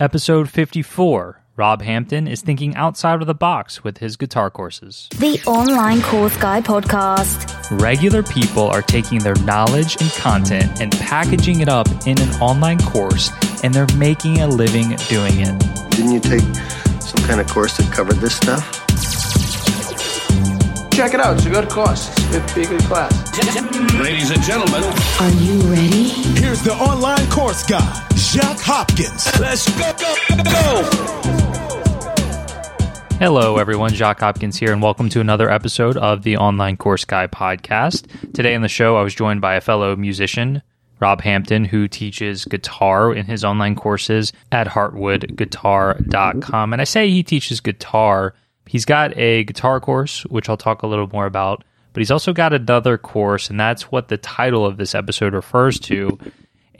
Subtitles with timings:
[0.00, 5.10] Episode 54 Rob Hampton is thinking outside of the box with his guitar courses.
[5.18, 7.78] The Online Course Guy podcast.
[7.82, 12.78] Regular people are taking their knowledge and content and packaging it up in an online
[12.78, 13.30] course,
[13.62, 15.90] and they're making a living doing it.
[15.90, 16.40] Didn't you take
[17.02, 18.86] some kind of course that covered this stuff?
[20.94, 21.36] Check it out.
[21.36, 22.08] It's a good course.
[22.32, 23.12] It's a good class.
[24.00, 24.82] Ladies and gentlemen,
[25.20, 26.08] Are you ready?
[26.40, 29.26] Here's the online course guy, Jacques Hopkins.
[29.40, 30.84] let's go, go, go!
[33.18, 33.92] Hello, everyone.
[33.92, 38.06] Jacques Hopkins here, and welcome to another episode of the Online Course Guy podcast.
[38.32, 40.62] Today on the show, I was joined by a fellow musician,
[41.00, 46.72] Rob Hampton, who teaches guitar in his online courses at heartwoodguitar.com.
[46.72, 50.86] And I say he teaches guitar, he's got a guitar course, which I'll talk a
[50.86, 54.76] little more about, but he's also got another course, and that's what the title of
[54.76, 56.16] this episode refers to.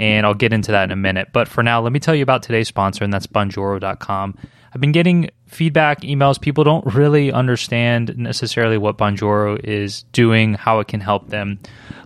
[0.00, 1.28] And I'll get into that in a minute.
[1.32, 4.34] But for now, let me tell you about today's sponsor, and that's Bonjoro.com.
[4.72, 6.40] I've been getting feedback, emails.
[6.40, 11.58] People don't really understand necessarily what Bonjoro is doing, how it can help them.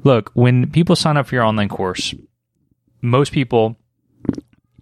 [0.02, 2.14] Look, when people sign up for your online course,
[3.00, 3.77] most people,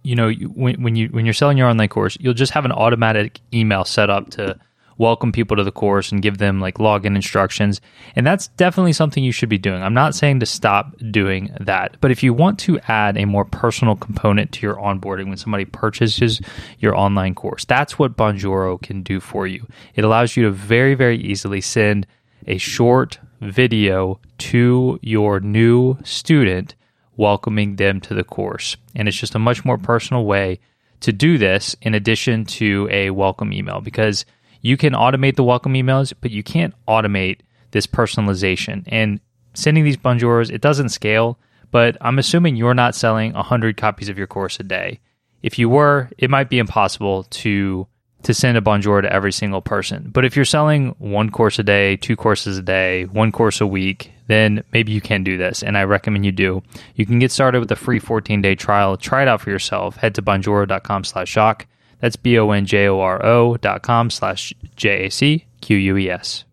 [0.02, 2.72] you know, when, when you when you're selling your online course, you'll just have an
[2.72, 4.58] automatic email set up to
[5.02, 7.80] welcome people to the course and give them like login instructions.
[8.14, 9.82] And that's definitely something you should be doing.
[9.82, 13.44] I'm not saying to stop doing that, but if you want to add a more
[13.44, 16.40] personal component to your onboarding when somebody purchases
[16.78, 19.66] your online course, that's what Bonjoro can do for you.
[19.96, 22.06] It allows you to very very easily send
[22.46, 26.76] a short video to your new student
[27.16, 28.76] welcoming them to the course.
[28.94, 30.60] And it's just a much more personal way
[31.00, 34.24] to do this in addition to a welcome email because
[34.62, 37.40] you can automate the welcome emails, but you can't automate
[37.72, 38.84] this personalization.
[38.86, 39.20] And
[39.54, 41.38] sending these Bonjoros, it doesn't scale,
[41.70, 45.00] but I'm assuming you're not selling 100 copies of your course a day.
[45.42, 47.86] If you were, it might be impossible to
[48.22, 50.08] to send a Bonjoro to every single person.
[50.12, 53.66] But if you're selling one course a day, two courses a day, one course a
[53.66, 55.62] week, then maybe you can do this.
[55.62, 56.62] And I recommend you do.
[56.94, 58.96] You can get started with a free 14 day trial.
[58.96, 59.96] Try it out for yourself.
[59.96, 61.66] Head to bonjoro.com slash Jacques.
[62.02, 65.76] That's B O N J O R O dot com slash J A C Q
[65.78, 66.44] U E S.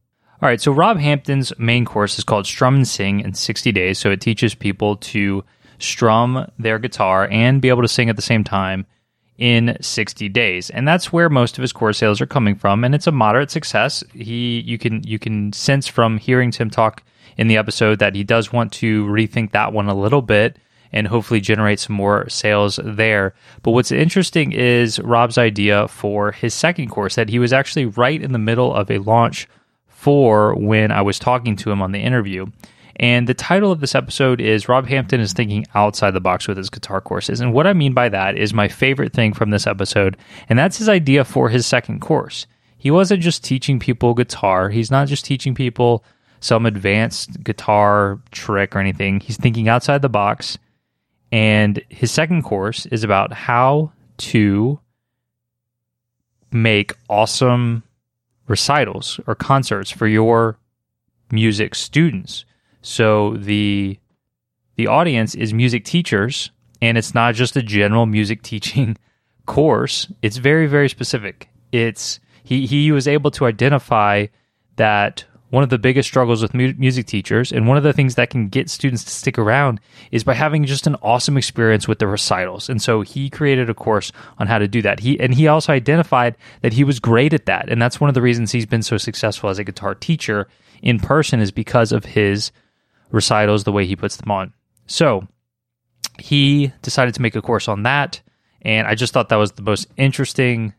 [0.42, 4.00] All right, so Rob Hampton's main course is called Strum and Sing in 60 Days.
[4.00, 5.44] So it teaches people to
[5.80, 8.86] strum their guitar and be able to sing at the same time
[9.38, 12.94] in 60 days and that's where most of his course sales are coming from and
[12.94, 17.04] it's a moderate success he you can you can sense from hearing Tim talk
[17.38, 20.58] in the episode that he does want to rethink that one a little bit
[20.92, 23.34] and hopefully generate some more sales there
[23.64, 28.22] but what's interesting is rob's idea for his second course that he was actually right
[28.22, 29.48] in the middle of a launch
[29.88, 32.46] for when i was talking to him on the interview
[33.00, 36.58] and the title of this episode is Rob Hampton is thinking outside the box with
[36.58, 37.40] his guitar courses.
[37.40, 40.18] And what I mean by that is my favorite thing from this episode,
[40.50, 42.46] and that's his idea for his second course.
[42.78, 46.04] He wasn't just teaching people guitar, he's not just teaching people
[46.42, 49.20] some advanced guitar trick or anything.
[49.20, 50.58] He's thinking outside the box.
[51.32, 54.80] And his second course is about how to
[56.52, 57.84] make awesome
[58.48, 60.58] recitals or concerts for your
[61.32, 62.46] music students.
[62.82, 64.00] So the
[64.76, 66.52] the audience is music teachers
[66.82, 68.98] and it's not just a general music teaching
[69.46, 70.12] course.
[70.22, 71.50] It's very very specific.
[71.72, 74.28] It's he he was able to identify
[74.78, 78.16] that one of the biggest struggles with mu- music teachers and one of the things
[78.16, 79.80] that can get students to stick around
[80.12, 82.70] is by having just an awesome experience with the recitals.
[82.70, 85.00] And so he created a course on how to do that.
[85.00, 87.70] He and he also identified that he was great at that.
[87.70, 90.48] And that's one of the reasons he's been so successful as a guitar teacher
[90.82, 92.52] in person is because of his
[93.12, 94.54] recitals, the way he puts them on.
[94.86, 95.28] So
[96.20, 98.22] he decided to make a course on that.
[98.62, 100.74] And I just thought that was the most interesting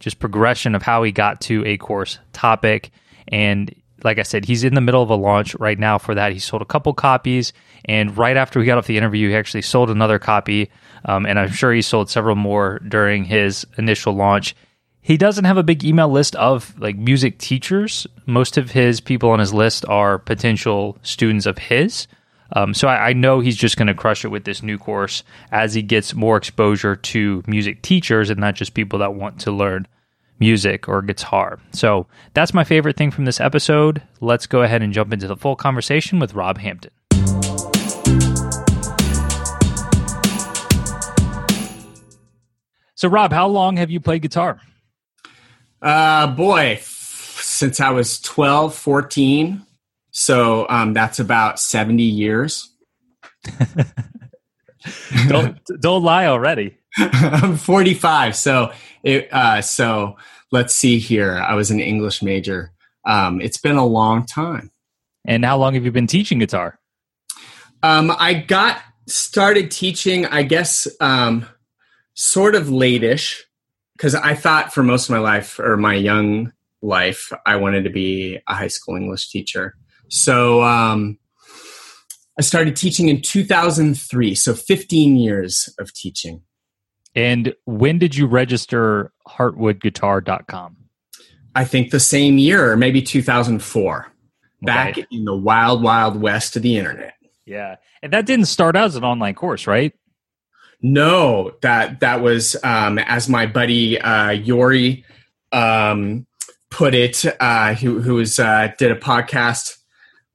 [0.00, 2.90] just progression of how he got to a course topic.
[3.28, 6.32] And like I said, he's in the middle of a launch right now for that.
[6.32, 7.52] He sold a couple copies.
[7.84, 10.70] And right after we got off the interview, he actually sold another copy.
[11.04, 14.54] Um, and I'm sure he sold several more during his initial launch.
[15.00, 18.06] He doesn't have a big email list of like music teachers.
[18.26, 22.06] Most of his people on his list are potential students of his.
[22.54, 25.24] Um, so I, I know he's just going to crush it with this new course
[25.50, 29.50] as he gets more exposure to music teachers and not just people that want to
[29.50, 29.88] learn
[30.42, 31.60] music or guitar.
[31.72, 34.02] So that's my favorite thing from this episode.
[34.20, 36.90] Let's go ahead and jump into the full conversation with Rob Hampton.
[42.96, 44.60] So, Rob, how long have you played guitar?
[45.80, 49.64] Uh, boy, f- since I was 12, 14.
[50.10, 52.68] So um, that's about 70 years.
[55.28, 56.76] don't don't lie already.
[56.98, 58.36] I'm 45.
[58.36, 58.72] So
[59.02, 60.16] it, uh, so
[60.52, 61.38] let's see here.
[61.38, 62.72] I was an English major.
[63.04, 64.70] Um, it's been a long time.
[65.24, 66.78] And how long have you been teaching guitar?
[67.82, 71.46] Um, I got started teaching, I guess, um,
[72.14, 73.44] sort of late-ish
[73.96, 76.52] because I thought for most of my life or my young
[76.82, 79.76] life, I wanted to be a high school English teacher.
[80.08, 81.18] So um,
[82.38, 86.42] I started teaching in 2003, so 15 years of teaching.
[87.14, 90.76] And when did you register heartwoodguitar.com?
[91.54, 94.06] I think the same year, maybe 2004,
[94.62, 95.06] back Okay.
[95.10, 97.14] in the wild, wild west of the internet.
[97.44, 97.76] Yeah.
[98.02, 99.92] And that didn't start out as an online course, right?
[100.80, 105.04] No, that that was um, as my buddy uh, Jori
[105.52, 106.26] um,
[106.70, 109.76] put it, uh, who who was uh, did a podcast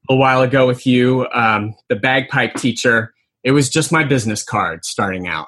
[0.09, 3.13] a while ago with you, um, the bagpipe teacher.
[3.44, 5.47] It was just my business card starting out,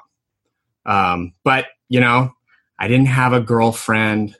[0.86, 2.32] um, but you know,
[2.78, 4.36] I didn't have a girlfriend,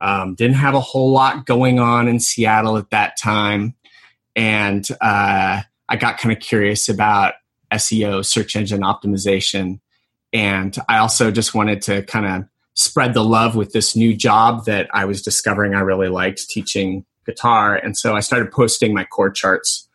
[0.00, 3.74] um, didn't have a whole lot going on in Seattle at that time,
[4.34, 7.34] and uh, I got kind of curious about
[7.72, 9.80] SEO, search engine optimization.
[10.32, 14.66] And I also just wanted to kind of spread the love with this new job
[14.66, 17.76] that I was discovering I really liked teaching guitar.
[17.76, 19.88] And so I started posting my chord charts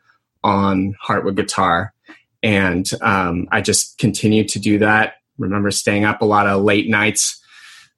[0.44, 1.94] on Heartwood Guitar.
[2.42, 5.16] And um, I just continued to do that.
[5.38, 7.42] Remember staying up a lot of late nights,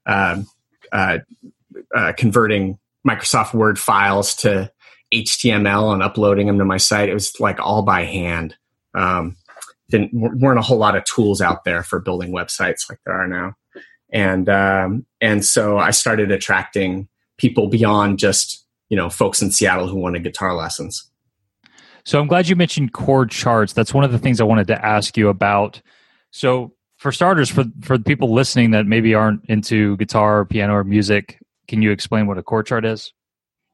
[0.06, 0.42] uh,
[0.92, 1.18] uh,
[1.94, 4.70] uh, converting Microsoft Word files to
[5.14, 7.08] HTML and uploading them to my site.
[7.08, 8.56] It was like all by hand.
[8.94, 9.36] Um,
[9.88, 13.28] didn't weren't a whole lot of tools out there for building websites like there are
[13.28, 13.54] now,
[14.12, 17.08] and um, and so I started attracting
[17.38, 21.08] people beyond just you know folks in Seattle who wanted guitar lessons.
[22.04, 23.72] So I'm glad you mentioned chord charts.
[23.72, 25.80] That's one of the things I wanted to ask you about.
[26.30, 30.74] So for starters, for for the people listening that maybe aren't into guitar, or piano,
[30.74, 31.38] or music,
[31.68, 33.12] can you explain what a chord chart is?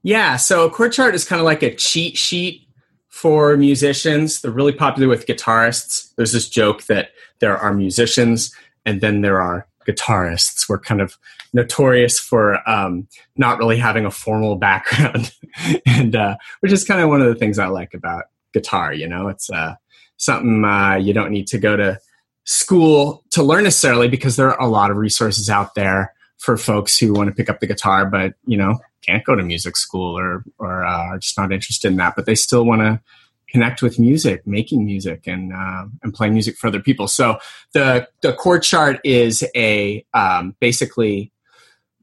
[0.03, 2.67] Yeah, so a chord chart is kind of like a cheat sheet
[3.09, 4.41] for musicians.
[4.41, 6.13] They're really popular with guitarists.
[6.17, 8.55] There's this joke that there are musicians
[8.85, 10.69] and then there are guitarists.
[10.69, 11.17] We're kind of
[11.53, 15.33] notorious for um, not really having a formal background,
[15.87, 18.93] and uh, which is kind of one of the things I like about guitar.
[18.93, 19.75] You know, it's uh,
[20.17, 21.99] something uh, you don't need to go to
[22.45, 26.99] school to learn necessarily because there are a lot of resources out there for folks
[26.99, 30.19] who want to pick up the guitar, but you know can't go to music school
[30.19, 33.01] or or uh, are just not interested in that, but they still want to
[33.49, 37.07] connect with music, making music, and uh, and playing music for other people.
[37.07, 37.39] So
[37.73, 41.33] the the chord chart is a um, basically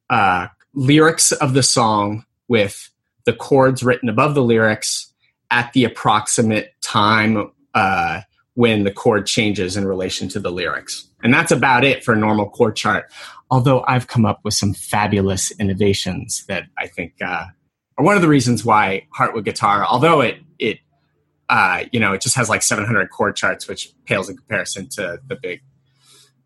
[0.09, 2.89] uh, lyrics of the song with
[3.25, 5.11] the chords written above the lyrics
[5.51, 8.21] at the approximate time uh,
[8.59, 11.07] when the chord changes in relation to the lyrics.
[11.23, 13.09] And that's about it for a normal chord chart.
[13.49, 17.45] Although I've come up with some fabulous innovations that I think uh,
[17.97, 20.79] are one of the reasons why Heartwood Guitar, although it it
[21.47, 25.21] uh, you know it just has like 700 chord charts, which pales in comparison to
[25.25, 25.61] the big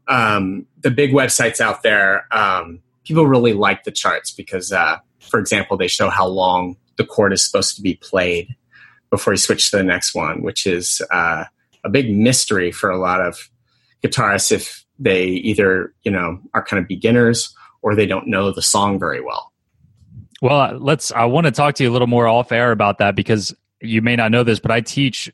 [0.07, 2.27] um, the big websites out there.
[2.31, 7.07] Um, people really like the charts because, uh, for example, they show how long the
[7.07, 8.55] chord is supposed to be played
[9.09, 11.45] before you switch to the next one, which is uh,
[11.83, 13.49] a big mystery for a lot of
[14.03, 18.61] guitarists if they either you know are kind of beginners or they don't know the
[18.61, 19.51] song very well.
[20.41, 21.11] Well, uh, let's.
[21.11, 24.01] I want to talk to you a little more off air about that because you
[24.01, 25.31] may not know this, but I teach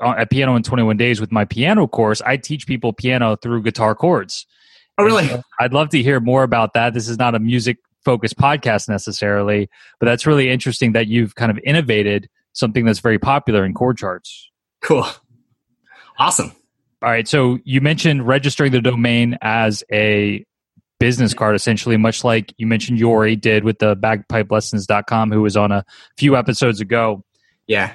[0.00, 2.20] uh, at Piano in 21 Days with my piano course.
[2.22, 4.46] I teach people piano through guitar chords.
[4.98, 5.28] Oh, really?
[5.58, 6.94] I'd love to hear more about that.
[6.94, 9.68] This is not a music focused podcast necessarily,
[9.98, 13.96] but that's really interesting that you've kind of innovated something that's very popular in chord
[13.96, 14.50] charts.
[14.82, 15.06] Cool.
[16.18, 16.52] Awesome.
[17.02, 17.26] All right.
[17.26, 20.44] So you mentioned registering the domain as a
[21.00, 25.72] business card, essentially, much like you mentioned Jori did with the bagpipelessons.com, who was on
[25.72, 25.84] a
[26.16, 27.24] few episodes ago.
[27.66, 27.94] Yeah.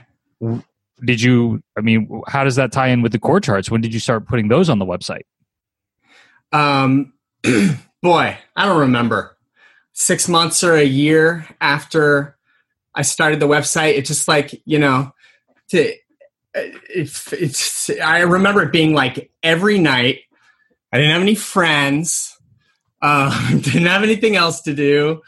[1.06, 3.72] Did you, I mean, how does that tie in with the chord charts?
[3.72, 5.22] When did you start putting those on the website?
[6.52, 7.14] Um,
[8.04, 9.38] boy, I don't remember.
[9.94, 12.38] Six months or a year after
[12.94, 15.14] I started the website, it just like you know,
[15.70, 15.94] to
[16.90, 17.90] it's it's.
[17.90, 20.20] I remember it being like every night.
[20.92, 22.36] I didn't have any friends.
[23.02, 25.22] Uh, didn't have anything else to do.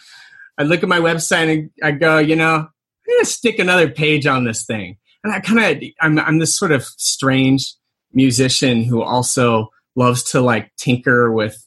[0.57, 4.25] I look at my website and I go, you know, I'm gonna stick another page
[4.27, 4.97] on this thing.
[5.23, 7.75] And I kind of, I'm, I'm this sort of strange
[8.13, 11.65] musician who also loves to like tinker with,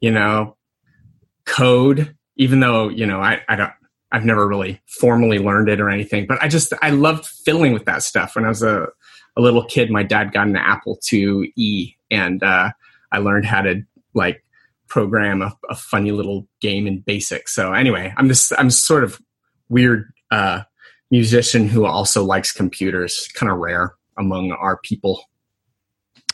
[0.00, 0.56] you know,
[1.46, 3.72] code, even though, you know, I, I don't,
[4.12, 7.84] I've never really formally learned it or anything, but I just, I loved fiddling with
[7.86, 8.34] that stuff.
[8.34, 8.88] When I was a,
[9.40, 12.70] a little kid, my dad got an Apple IIe and, uh,
[13.12, 13.82] I learned how to
[14.14, 14.44] like
[14.88, 17.48] program a, a funny little game in Basic.
[17.48, 19.20] So anyway, I'm just I'm sort of
[19.68, 20.62] weird uh,
[21.10, 23.28] musician who also likes computers.
[23.34, 25.22] Kind of rare among our people.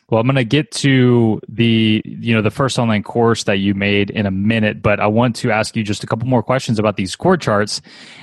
[0.08, 3.74] Well, I'm going to get to the you know the first online course that you
[3.74, 6.78] made in a minute, but I want to ask you just a couple more questions
[6.78, 7.80] about these chord charts.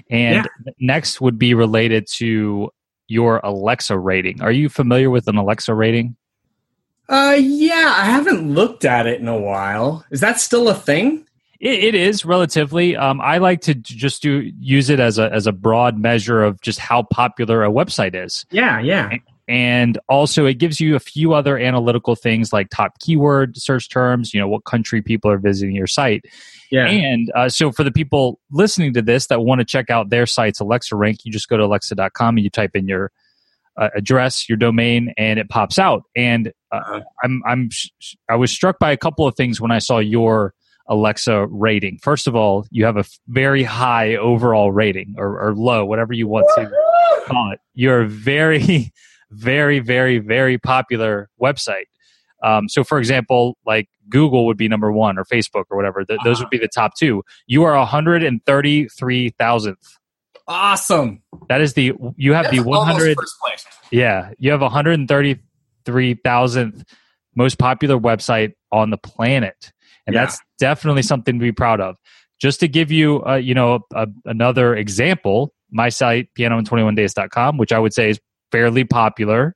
[0.09, 0.73] And Yeah.
[0.79, 2.69] next would be related to
[3.07, 4.41] your Alexa rating.
[4.41, 6.15] Are you familiar with an Alexa rating?
[7.09, 10.05] Uh, yeah, I haven't looked at it in a while.
[10.09, 11.27] Is that still a thing?
[11.59, 12.95] It, it is relatively.
[12.95, 16.61] Um, I like to just do use it as a as a broad measure of
[16.61, 18.45] just how popular a website is.
[18.51, 19.17] Yeah, yeah.
[19.47, 24.33] And also it gives you a few other analytical things like top keyword search terms
[24.33, 26.23] you know what country people are visiting your site
[26.71, 26.87] Yeah.
[26.87, 30.25] and uh, so for the people listening to this that want to check out their
[30.25, 33.11] site's alexa rank you just go to alexa.com and you type in your
[33.75, 37.01] uh, address your domain and it pops out and uh, Uh-huh.
[37.23, 37.69] i'm i'm
[38.29, 40.53] i was struck by a couple of things when i saw your
[40.87, 45.55] alexa rating first of all you have a f- very high overall rating or, or
[45.55, 46.69] low whatever you want to
[47.25, 47.59] call it.
[47.73, 48.91] You're very,
[49.33, 51.85] very, very, very popular website.
[52.43, 56.03] Um, so, for example, like Google would be number one, or Facebook, or whatever.
[56.03, 57.23] Th- those would be the top two.
[57.47, 59.75] You are 133,000th.
[60.47, 61.21] Awesome.
[61.47, 63.15] That is the you have the That's almost 100.
[63.17, 63.65] first place.
[63.91, 66.83] Yeah, you have 133,000th
[67.35, 69.71] most popular website on the planet,
[70.05, 70.25] and Yeah.
[70.25, 71.95] that's definitely something to be proud of.
[72.39, 77.79] Just to give you, uh, you know, a, another example, my site piano21days.com, which I
[77.79, 78.19] would say is
[78.53, 79.55] fairly popular,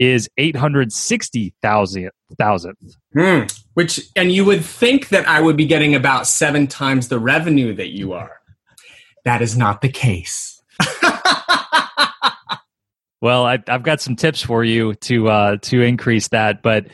[0.00, 2.96] is 860,000 thousandth.
[3.12, 3.42] Hmm.
[3.74, 7.74] Which, and you would think that I would be getting about seven times the revenue
[7.74, 8.40] that you are.
[9.24, 10.60] That is not the case.
[13.20, 16.86] Well, I, I've got some tips for you to uh, to increase that, but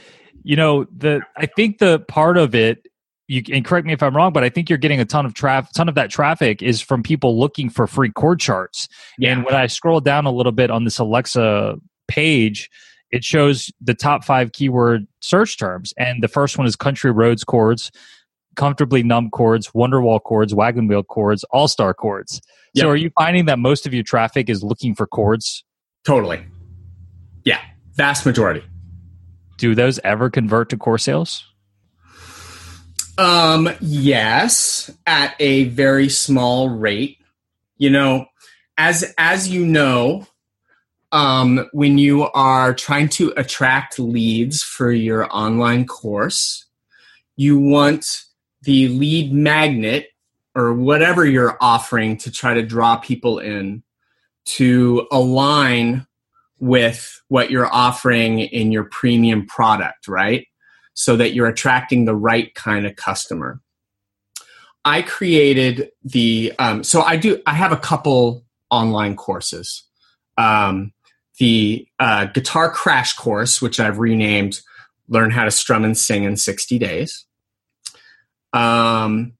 [0.43, 2.87] you know the I think the part of it.
[3.27, 5.33] You and correct me if I'm wrong, but I think you're getting a ton of
[5.33, 5.73] traffic.
[5.73, 8.87] Ton of that traffic is from people looking for free chord charts.
[9.23, 11.77] And when I scroll down a little bit on this Alexa
[12.07, 12.71] page,
[13.11, 17.45] it shows the top five keyword search terms, and the first one is country roads
[17.45, 17.91] chords,
[18.57, 22.41] comfortably numb chords, Wonderwall chords, wagon wheel chords, all star chords.
[22.77, 25.65] So, are you finding that most of your traffic is looking for chords?
[26.05, 26.45] Totally.
[27.45, 27.61] Yeah.
[27.95, 28.65] Vast majority.
[29.59, 31.45] Do those ever convert to core sales?
[33.17, 37.19] Um, yes, at a very small rate.
[37.77, 38.27] You know,
[38.77, 40.27] as as you know,
[41.13, 46.67] um, when you are trying to attract leads for your online course,
[47.37, 48.25] you want
[48.63, 50.09] the lead magnet
[50.55, 53.83] or whatever you're offering to try to draw people in
[54.45, 56.07] to align
[56.59, 60.47] with what you're offering in your premium product, right?
[60.95, 63.61] So that you're attracting the right kind of customer.
[64.85, 69.83] I created the um, so I do I have a couple online courses.
[70.37, 70.93] Um,
[71.39, 74.61] the uh, guitar crash course, which I've renamed
[75.09, 77.25] "Learn How to Strum and Sing in 60 Days."
[78.53, 79.33] Um,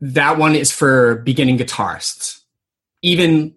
[0.00, 2.40] that one is for beginning guitarists,
[3.02, 3.54] even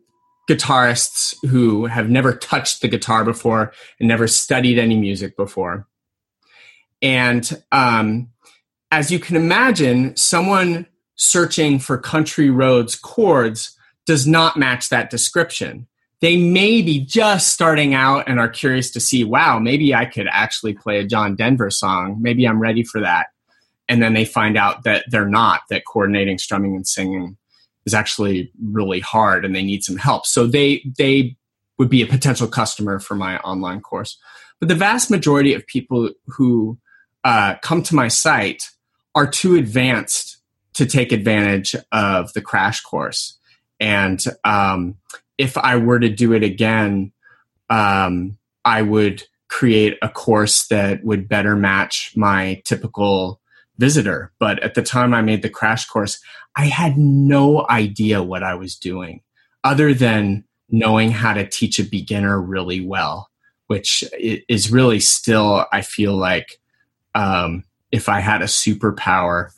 [0.50, 5.88] guitarists who have never touched the guitar before and never studied any music before.
[7.02, 8.30] And um,
[8.92, 13.76] as you can imagine, someone searching for country roads chords
[14.06, 15.88] does not match that description.
[16.22, 20.28] They may be just starting out and are curious to see, wow, maybe I could
[20.32, 22.18] actually play a John Denver song.
[22.20, 23.28] Maybe I'm ready for that.
[23.88, 27.38] And then they find out that they're not, that coordinating strumming and singing
[27.86, 30.26] is actually really hard and they need some help.
[30.26, 31.38] So they they
[31.78, 34.20] would be a potential customer for my online course.
[34.60, 36.78] But the vast majority of people who
[37.24, 38.70] uh, come to my site
[39.16, 40.38] are too advanced
[40.74, 43.38] to take advantage of the crash course.
[43.80, 44.96] And um,
[45.38, 47.12] if I were to do it again,
[47.70, 53.42] um, I would create a course that would better match my typical
[53.78, 54.32] visitor.
[54.40, 56.20] But at the time I made the crash course,
[56.56, 59.22] I had no idea what I was doing
[59.64, 63.30] other than knowing how to teach a beginner really well,
[63.68, 66.60] which is really still, I feel like,
[67.16, 69.52] um, if I had a superpower,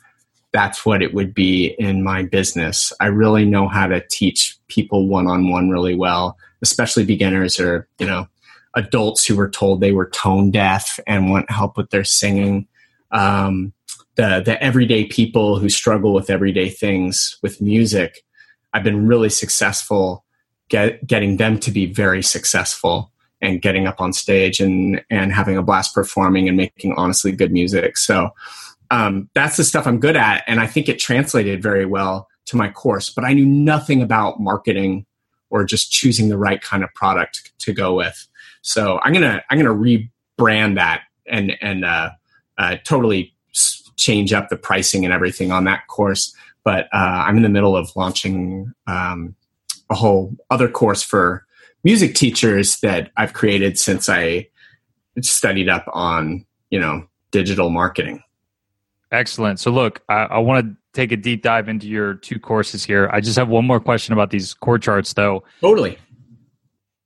[0.52, 2.92] that's what it would be in my business.
[3.00, 7.88] I really know how to teach people one on one really well, especially beginners or,
[7.98, 8.28] you know,
[8.74, 12.66] adults who were told they were tone deaf and want help with their singing.
[13.10, 13.72] Um,
[14.16, 18.24] the the everyday people who struggle with everyday things with music,
[18.72, 20.24] I've been really successful
[20.68, 23.11] get, getting them to be very successful
[23.42, 27.52] and getting up on stage and and having a blast performing and making honestly good
[27.52, 27.98] music.
[27.98, 28.30] So
[28.90, 32.56] um, that's the stuff I'm good at, and I think it translated very well to
[32.56, 33.10] my course.
[33.10, 35.06] But I knew nothing about marketing
[35.50, 38.26] or just choosing the right kind of product to go with.
[38.62, 42.10] So I'm gonna I'm gonna rebrand that and and uh,
[42.58, 43.34] uh, totally
[43.96, 46.34] change up the pricing and everything on that course.
[46.64, 49.34] But uh, I'm in the middle of launching um,
[49.90, 51.44] a whole other course for
[51.84, 54.48] music teachers that I've created since I
[55.20, 58.22] studied up on you know digital marketing.
[59.10, 59.60] Excellent.
[59.60, 63.10] So, look, I, I want to take a deep dive into your two courses here.
[63.12, 65.98] I just have one more question about these chord charts, though, Totally.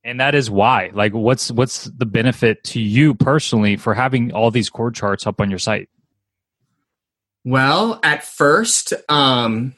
[0.05, 0.91] and that is why.
[0.93, 5.41] Like, what's what's the benefit to you personally for having all these chord charts up
[5.41, 5.89] on your site?
[7.45, 9.75] Well, at first, um,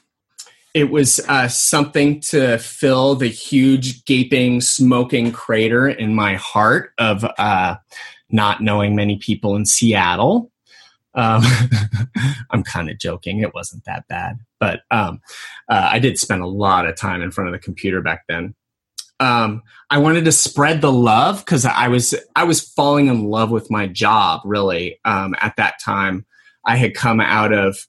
[0.75, 7.25] it was uh, something to fill the huge, gaping, smoking crater in my heart of
[7.39, 7.77] uh,
[8.31, 10.51] not knowing many people in Seattle.
[11.15, 11.43] Um,
[12.51, 13.41] I'm kind of joking.
[13.41, 15.21] It wasn't that bad, but um,
[15.69, 18.55] uh, I did spend a lot of time in front of the computer back then.
[19.21, 23.51] Um, I wanted to spread the love because I was I was falling in love
[23.51, 24.43] with my job.
[24.45, 26.25] Really, um, at that time,
[26.65, 27.85] I had come out of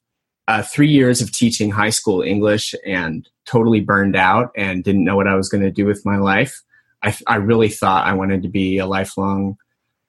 [0.50, 5.16] uh, three years of teaching high school English and totally burned out and didn't know
[5.16, 6.64] what I was going to do with my life.
[7.04, 9.58] I, I really thought I wanted to be a lifelong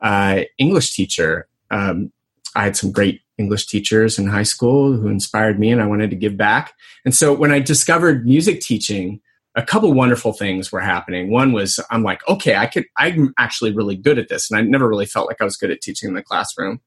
[0.00, 1.46] uh, English teacher.
[1.70, 2.10] Um,
[2.56, 6.08] I had some great English teachers in high school who inspired me, and I wanted
[6.08, 6.72] to give back.
[7.04, 9.20] And so when I discovered music teaching,
[9.56, 11.30] a couple wonderful things were happening.
[11.30, 14.62] One was I'm like, okay, I could, I'm actually really good at this, and I
[14.62, 16.80] never really felt like I was good at teaching in the classroom.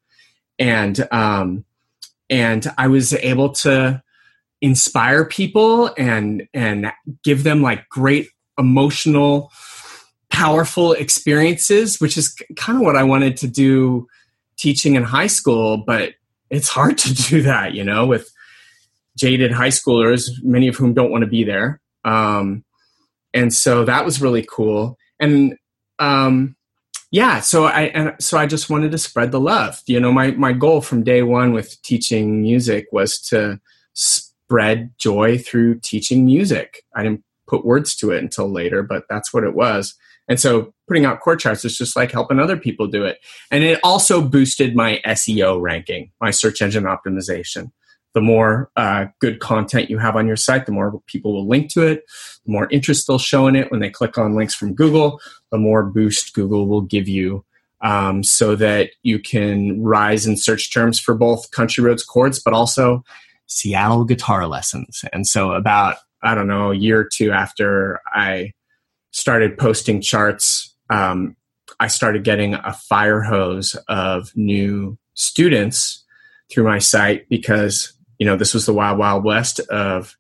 [0.58, 1.66] And um,
[2.34, 4.02] and I was able to
[4.62, 6.92] inspire people and and
[7.24, 9.52] give them like great emotional
[10.30, 14.08] powerful experiences which is kind of what I wanted to do
[14.58, 16.14] teaching in high school but
[16.50, 18.30] it's hard to do that you know with
[19.18, 21.82] jaded high schoolers many of whom don't want to be there.
[22.04, 22.64] Um,
[23.34, 24.98] and so that was really cool.
[25.20, 25.58] And
[26.00, 26.56] um,
[27.14, 29.82] yeah so i and so i just wanted to spread the love.
[29.86, 33.62] You know my my goal from day one with teaching music was to
[33.94, 36.84] spread joy through teaching music.
[36.96, 39.96] I didn't put words to it until later but that's what it was.
[40.28, 43.20] And so putting out chord charts is just like helping other people do it.
[43.52, 47.72] And it also boosted my seo ranking my search engine optimization
[48.14, 51.72] the more uh, good content you have on your site, the more people will link
[51.72, 52.04] to it,
[52.46, 55.20] the more interest they'll show in it when they click on links from Google,
[55.52, 57.44] the more boost Google will give you
[57.82, 62.54] um, so that you can rise in search terms for both Country Roads chords, but
[62.54, 63.04] also
[63.48, 65.04] Seattle guitar lessons.
[65.12, 68.54] And so, about, I don't know, a year or two after I
[69.12, 71.36] started posting charts, um,
[71.80, 76.04] I started getting a fire hose of new students
[76.50, 80.16] through my site because you know this was the wild wild west of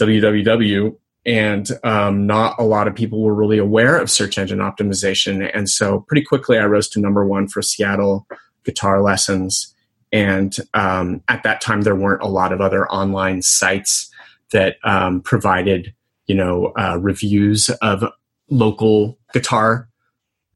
[0.00, 5.48] www and um, not a lot of people were really aware of search engine optimization.
[5.54, 8.26] And so pretty quickly i rose to number one for seattle
[8.64, 9.72] guitar lessons.
[10.10, 14.10] And um, at that time there weren't a lot of other online sites
[14.50, 15.94] that um, provided
[16.26, 18.02] you know uh, reviews of
[18.50, 19.88] local guitar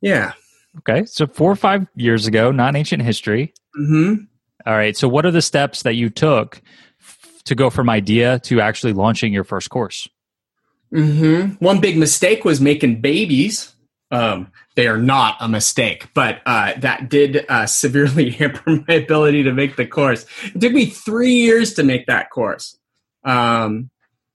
[0.00, 0.32] Yeah.
[0.78, 3.52] Okay, so four or five years ago, not ancient history.
[3.74, 4.14] hmm
[4.66, 4.96] All right.
[4.96, 6.62] So, what are the steps that you took
[7.00, 10.08] f- to go from idea to actually launching your first course?
[10.92, 13.74] hmm One big mistake was making babies.
[14.12, 19.44] Um, they are not a mistake, but uh, that did uh, severely hamper my ability
[19.44, 20.24] to make the course.
[20.54, 22.76] It took me three years to make that course.
[23.24, 23.90] Um,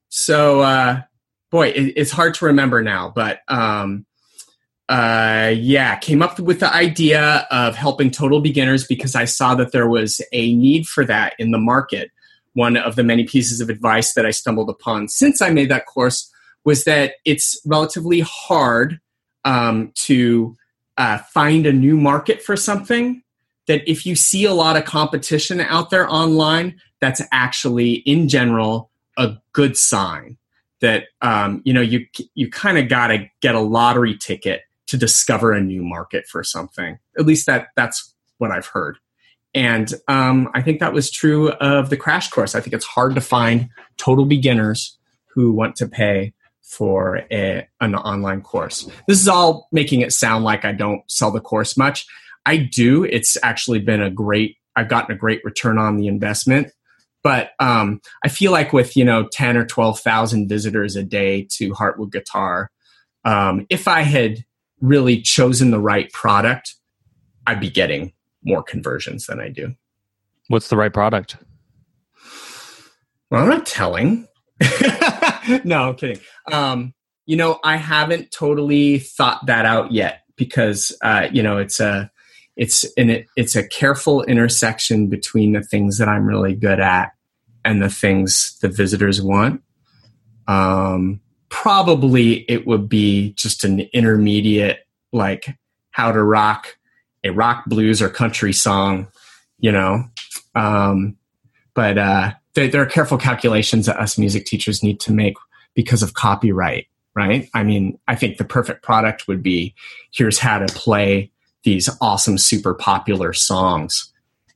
[0.08, 1.02] so, uh,
[1.50, 4.06] boy, it, it's hard to remember now, but um,
[4.88, 9.72] uh, yeah, came up with the idea of helping total beginners because I saw that
[9.72, 12.10] there was a need for that in the market.
[12.52, 15.86] One of the many pieces of advice that I stumbled upon since I made that
[15.86, 16.30] course
[16.64, 19.00] was that it's relatively hard
[19.44, 20.56] um, to
[20.96, 23.22] uh, find a new market for something.
[23.66, 28.90] That if you see a lot of competition out there online, that's actually, in general,
[29.18, 30.38] a good sign.
[30.80, 34.96] That um, you know you you kind of got to get a lottery ticket to
[34.96, 36.98] discover a new market for something.
[37.18, 38.98] At least that that's what I've heard.
[39.54, 42.54] And um, I think that was true of the crash course.
[42.54, 47.94] I think it's hard to find total beginners who want to pay for a, an
[47.94, 48.90] online course.
[49.08, 52.06] This is all making it sound like I don't sell the course much.
[52.44, 53.04] I do.
[53.04, 56.72] It's actually been a great, I've gotten a great return on the investment.
[57.22, 61.70] But um, I feel like with, you know, 10 or 12,000 visitors a day to
[61.70, 62.70] Heartwood Guitar,
[63.24, 64.44] um, if I had
[64.80, 66.74] really chosen the right product,
[67.46, 68.12] I'd be getting
[68.44, 69.74] more conversions than I do.
[70.48, 71.36] What's the right product?
[73.30, 74.28] Well, I'm not telling.
[75.64, 76.20] no, I'm kidding.
[76.50, 76.94] Um,
[77.26, 82.10] you know, I haven't totally thought that out yet because uh, you know it's a
[82.56, 87.10] it's an it's a careful intersection between the things that I'm really good at
[87.64, 89.62] and the things the visitors want.
[90.46, 95.46] Um, probably it would be just an intermediate, like
[95.90, 96.76] how to rock
[97.26, 99.08] a rock, blues, or country song,
[99.58, 100.04] you know.
[100.54, 101.16] Um,
[101.74, 105.34] but uh, there, there are careful calculations that us music teachers need to make
[105.74, 107.48] because of copyright, right?
[107.54, 109.74] I mean, I think the perfect product would be
[110.12, 111.30] here's how to play
[111.64, 114.12] these awesome, super popular songs.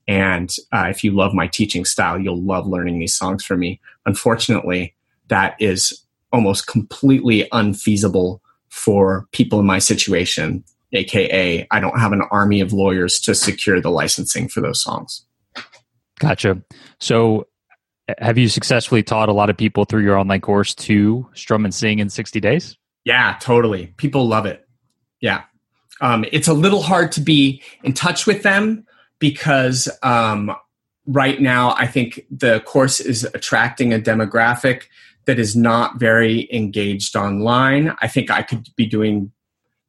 [0.07, 3.79] And uh, if you love my teaching style, you'll love learning these songs from me.
[4.05, 4.95] Unfortunately,
[5.27, 10.63] that is almost completely unfeasible for people in my situation,
[10.93, 15.25] aka I don't have an army of lawyers to secure the licensing for those songs.
[16.19, 16.61] Gotcha.
[16.99, 17.47] So,
[18.19, 21.73] have you successfully taught a lot of people through your online course to strum and
[21.73, 22.77] sing in 60 days?
[23.05, 23.87] Yeah, totally.
[23.97, 24.67] People love it.
[25.21, 25.43] Yeah.
[26.01, 28.85] Um, it's a little hard to be in touch with them
[29.19, 30.53] because um,
[31.05, 34.83] right now I think the course is attracting a demographic
[35.25, 37.95] that is not very engaged online.
[38.01, 39.31] I think I could be doing,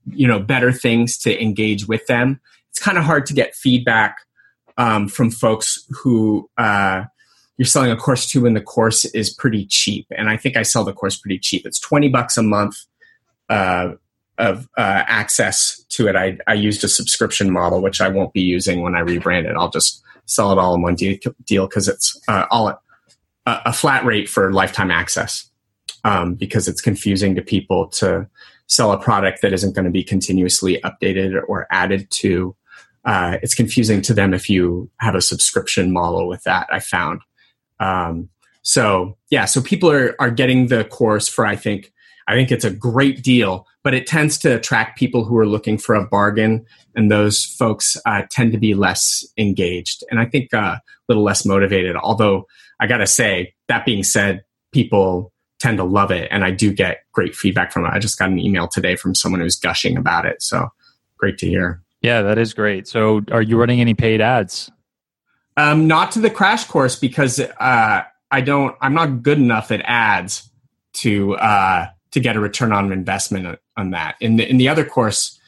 [0.07, 2.41] you know, better things to engage with them.
[2.71, 4.17] It's kind of hard to get feedback
[4.77, 7.05] um, from folks who uh,
[7.57, 10.07] you're selling a course to when the course is pretty cheap.
[10.11, 11.67] And I think I sell the course pretty cheap.
[11.67, 12.77] It's 20 bucks a month
[13.49, 13.93] uh,
[14.39, 16.17] of uh, access to it.
[16.17, 19.57] I, I used a subscription model, which I won't be using when I rebrand it.
[19.57, 22.83] I'll just sell it all in one deal because it's uh, all
[23.47, 25.51] a, a flat rate for lifetime access
[26.05, 28.29] um, because it's confusing to people to
[28.67, 32.55] sell a product that isn't going to be continuously updated or added to.
[33.05, 36.67] Uh, it's confusing to them if you have a subscription model with that.
[36.71, 37.21] I found.
[37.81, 38.29] Um,
[38.63, 41.93] so yeah, so people are are getting the course for I think
[42.29, 45.77] I think it's a great deal, but it tends to attract people who are looking
[45.79, 50.55] for a bargain, and those folks uh, tend to be less engaged and I think
[50.55, 51.97] uh, a little less motivated.
[51.97, 52.47] Although
[52.83, 54.43] I got to say, that being said,
[54.73, 57.91] people tend to love it, and I do get great feedback from it.
[57.91, 60.69] I just got an email today from someone who's gushing about it, so
[61.17, 61.81] great to hear.
[62.01, 62.89] Yeah, that is great.
[62.89, 64.69] So, are you running any paid ads?
[65.57, 68.77] Um, not to the crash course because uh, I don't.
[68.81, 70.51] I'm not good enough at ads
[70.95, 74.17] to uh, to get a return on investment on that.
[74.21, 75.39] In the in the other course,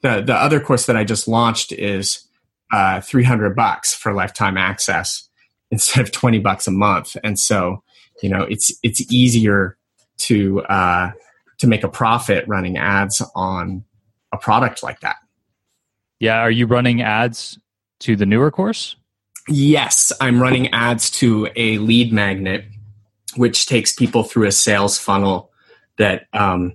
[0.00, 2.26] the the other course that I just launched is
[2.72, 5.27] uh, 300 bucks for lifetime access
[5.70, 7.82] instead of 20 bucks a month, and so
[8.22, 9.76] you know it's it's easier
[10.18, 11.12] to uh,
[11.58, 13.84] to make a profit running ads on
[14.32, 15.16] a product like that.
[16.20, 17.58] Yeah, are you running ads
[18.00, 18.96] to the newer course?
[19.48, 22.64] Yes, I'm running ads to a lead magnet,
[23.36, 25.50] which takes people through a sales funnel
[25.96, 26.74] that um,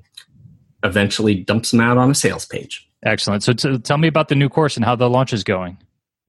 [0.84, 2.88] eventually dumps them out on a sales page.
[3.04, 3.44] Excellent.
[3.44, 5.78] So, t- tell me about the new course and how the launch is going.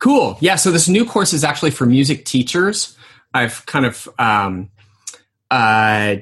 [0.00, 0.36] Cool.
[0.40, 0.56] Yeah.
[0.56, 2.96] So this new course is actually for music teachers.
[3.32, 4.70] I've kind of um,
[5.50, 6.16] uh,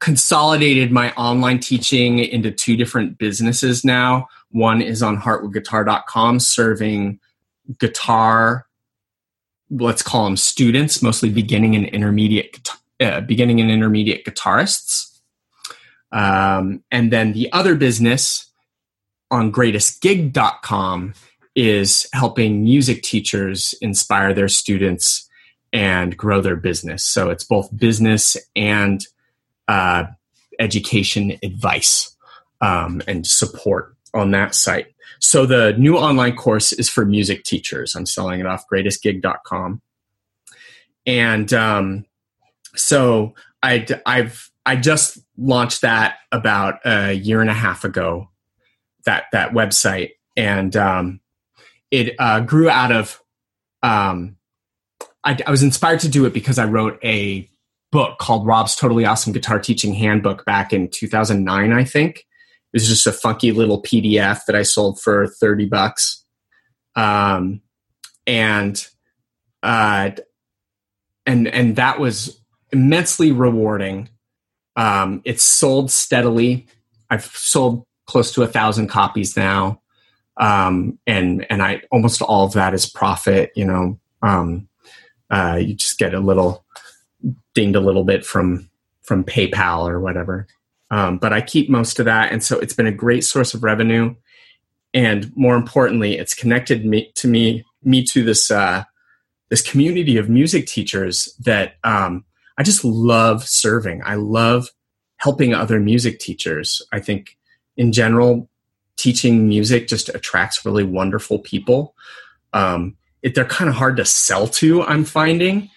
[0.00, 4.28] consolidated my online teaching into two different businesses now.
[4.50, 7.20] One is on heartwoodguitar.com serving
[7.78, 8.66] guitar,
[9.70, 12.68] let's call them students, mostly beginning and intermediate,
[13.00, 15.10] uh, beginning and intermediate guitarists.
[16.12, 18.52] Um, and then the other business
[19.30, 21.14] on greatestgig.com
[21.54, 25.28] is helping music teachers inspire their students
[25.72, 27.04] and grow their business.
[27.04, 29.04] So it's both business and
[29.68, 30.04] uh,
[30.58, 32.16] education advice
[32.60, 34.86] um, and support on that site.
[35.20, 37.94] So the new online course is for music teachers.
[37.94, 39.80] I'm selling it off greatestgig.com.
[41.06, 42.04] And um,
[42.74, 48.30] so I, I've I just launched that about a year and a half ago.
[49.04, 51.20] That that website, and um,
[51.94, 53.20] it uh, grew out of.
[53.82, 54.36] Um,
[55.22, 57.48] I, I was inspired to do it because I wrote a
[57.92, 62.18] book called Rob's Totally Awesome Guitar Teaching Handbook back in 2009, I think.
[62.18, 62.24] It
[62.74, 66.24] was just a funky little PDF that I sold for 30 bucks.
[66.96, 67.62] Um,
[68.26, 68.84] and,
[69.62, 70.10] uh,
[71.24, 72.40] and, and that was
[72.72, 74.08] immensely rewarding.
[74.74, 76.66] Um, it's sold steadily.
[77.08, 79.80] I've sold close to a thousand copies now.
[80.36, 84.68] Um, and, and I, almost all of that is profit, you know, um,
[85.30, 86.64] uh, you just get a little
[87.54, 88.68] dinged a little bit from
[89.02, 90.46] from PayPal or whatever.
[90.90, 93.62] Um, but I keep most of that, and so it's been a great source of
[93.62, 94.14] revenue.
[94.92, 98.84] And more importantly, it's connected me to me me to this uh,
[99.50, 102.24] this community of music teachers that um,
[102.58, 104.02] I just love serving.
[104.04, 104.68] I love
[105.16, 106.82] helping other music teachers.
[106.92, 107.36] I think
[107.76, 108.48] in general,
[108.96, 111.94] teaching music just attracts really wonderful people.
[112.52, 114.82] Um, it, they're kind of hard to sell to.
[114.82, 115.70] I'm finding,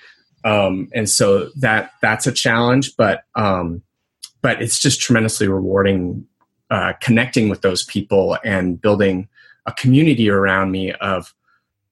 [0.44, 2.96] um, and so that that's a challenge.
[2.98, 3.82] But um,
[4.42, 6.28] but it's just tremendously rewarding
[6.70, 9.28] uh, connecting with those people and building
[9.66, 11.34] a community around me of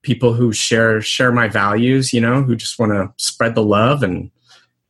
[0.02, 2.14] people who share share my values.
[2.14, 4.30] You know, who just want to spread the love and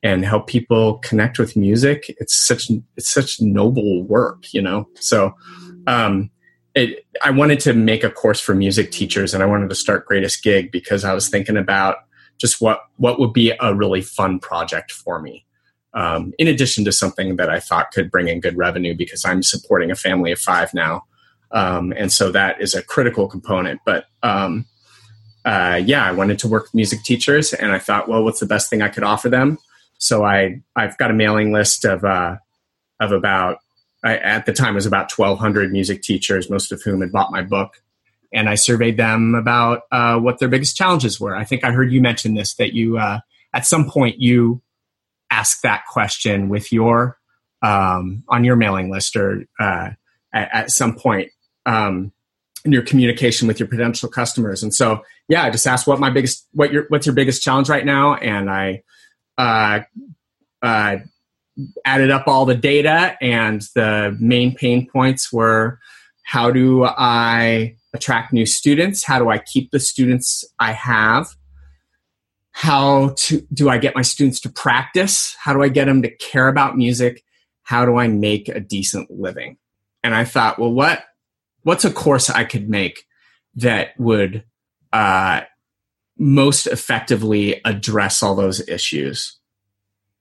[0.04, 2.14] and help people connect with music.
[2.20, 4.52] It's such it's such noble work.
[4.54, 5.34] You know, so.
[5.88, 6.32] Um,
[6.74, 10.06] it, I wanted to make a course for music teachers, and I wanted to start
[10.06, 11.98] Greatest Gig because I was thinking about
[12.38, 15.46] just what what would be a really fun project for me.
[15.94, 19.42] Um, in addition to something that I thought could bring in good revenue, because I'm
[19.42, 21.06] supporting a family of five now,
[21.52, 23.80] um, and so that is a critical component.
[23.86, 24.66] But um,
[25.46, 28.46] uh, yeah, I wanted to work with music teachers, and I thought, well, what's the
[28.46, 29.58] best thing I could offer them?
[29.98, 32.36] So I I've got a mailing list of uh,
[33.00, 33.60] of about
[34.06, 37.32] I, at the time it was about 1,200 music teachers, most of whom had bought
[37.32, 37.82] my book.
[38.32, 41.36] And I surveyed them about uh, what their biggest challenges were.
[41.36, 43.20] I think I heard you mention this that you, uh,
[43.54, 44.62] at some point, you
[45.32, 47.18] asked that question with your
[47.62, 49.90] um, on your mailing list or uh,
[50.34, 51.32] at, at, some point
[51.66, 52.12] um,
[52.64, 54.62] in your communication with your potential customers.
[54.62, 57.70] And so, yeah, I just asked what my biggest, what your, what's your biggest challenge
[57.70, 58.84] right now, and I
[59.38, 59.80] uh,
[60.62, 60.98] uh,
[61.86, 65.80] added up all the data, and the main pain points were
[66.24, 69.04] how do I attract new students?
[69.04, 71.28] How do I keep the students I have?
[72.52, 75.36] How to, do I get my students to practice?
[75.40, 77.24] How do I get them to care about music?
[77.64, 79.58] How do I make a decent living?
[80.04, 81.04] And I thought, well, what
[81.64, 83.06] what's a course I could make
[83.56, 84.44] that would
[84.94, 85.42] uh,
[86.18, 89.40] most effectively address all those issues?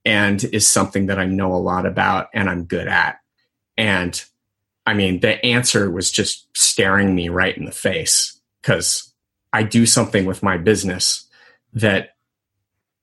[0.05, 3.21] And is something that I know a lot about and I'm good at.
[3.77, 4.23] And
[4.87, 9.13] I mean, the answer was just staring me right in the face because
[9.53, 11.27] I do something with my business
[11.73, 12.17] that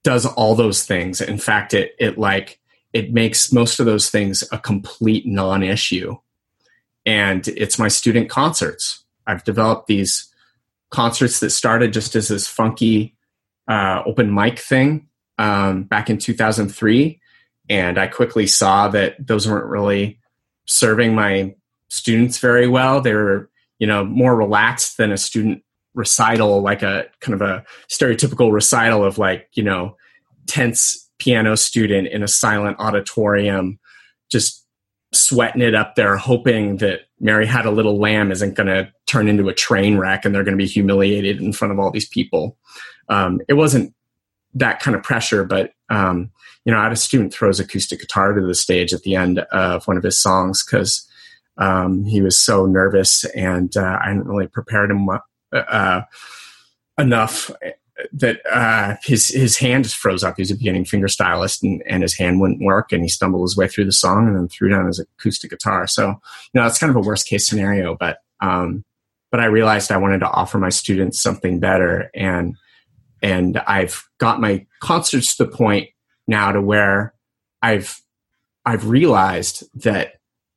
[0.04, 1.20] does all those things.
[1.20, 2.60] In fact, it, it like,
[2.92, 6.16] it makes most of those things a complete non issue.
[7.04, 9.04] And it's my student concerts.
[9.26, 10.32] I've developed these
[10.90, 13.16] concerts that started just as this funky
[13.66, 15.08] uh, open mic thing
[15.42, 17.20] um, back in 2003.
[17.68, 20.20] And I quickly saw that those weren't really
[20.66, 21.54] serving my
[21.88, 23.00] students very well.
[23.00, 23.50] They were,
[23.80, 29.04] you know, more relaxed than a student recital, like a kind of a stereotypical recital
[29.04, 29.96] of like, you know,
[30.46, 33.80] tense piano student in a silent auditorium,
[34.30, 34.64] just
[35.12, 39.28] sweating it up there, hoping that Mary Had a Little Lamb isn't going to turn
[39.28, 42.08] into a train wreck and they're going to be humiliated in front of all these
[42.08, 42.56] people.
[43.08, 43.92] Um, it wasn't
[44.54, 45.44] that kind of pressure.
[45.44, 46.30] But um,
[46.64, 49.38] you know, I had a student throws acoustic guitar to the stage at the end
[49.52, 51.08] of one of his songs because
[51.56, 55.08] um, he was so nervous, and uh, I hadn't really prepared him
[55.52, 56.02] uh,
[56.98, 57.50] enough
[58.12, 60.36] that uh, his his hand just froze up.
[60.36, 63.42] He was a beginning finger stylist, and, and his hand wouldn't work, and he stumbled
[63.42, 65.86] his way through the song, and then threw down his acoustic guitar.
[65.86, 68.84] So, you know, it's kind of a worst case scenario, but Um,
[69.30, 72.56] but I realized I wanted to offer my students something better, and
[73.22, 75.88] and I've got my concerts to the point
[76.26, 77.14] now to where
[77.62, 78.00] I've
[78.64, 80.14] I've realized that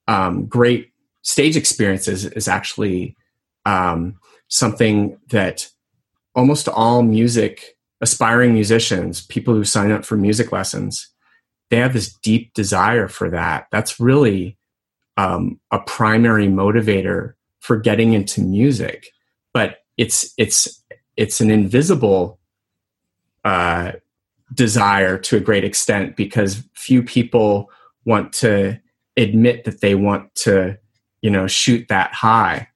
[0.08, 3.16] um, great stage experiences is actually
[3.66, 5.70] um, something that
[6.36, 11.10] almost all music aspiring musicians, people who sign up for music lessons,
[11.70, 13.68] they have this deep desire for that.
[13.72, 14.58] That's really
[15.18, 19.08] um, a primary motivator for getting into music,
[19.54, 20.84] but it's it's
[21.18, 22.40] it's an invisible
[23.46, 23.94] uh,
[24.54, 27.72] desire to a great extent because few people
[28.04, 28.78] want to
[29.16, 30.78] admit that they want to
[31.22, 32.68] you know shoot that high.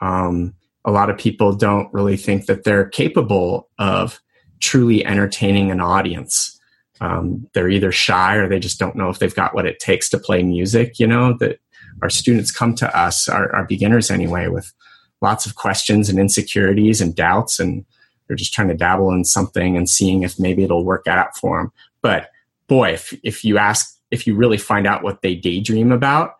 [0.00, 4.20] Um, a lot of people don't really think that they're capable of
[4.60, 6.60] truly entertaining an audience.
[7.00, 10.08] Um, they're either shy or they just don't know if they've got what it takes
[10.10, 10.98] to play music.
[10.98, 11.58] You know that
[12.02, 14.72] our students come to us, our, our beginners anyway, with
[15.20, 17.84] lots of questions and insecurities and doubts, and
[18.26, 21.58] they're just trying to dabble in something and seeing if maybe it'll work out for
[21.58, 21.72] them.
[22.02, 22.30] But
[22.66, 26.36] boy, if if you ask, if you really find out what they daydream about,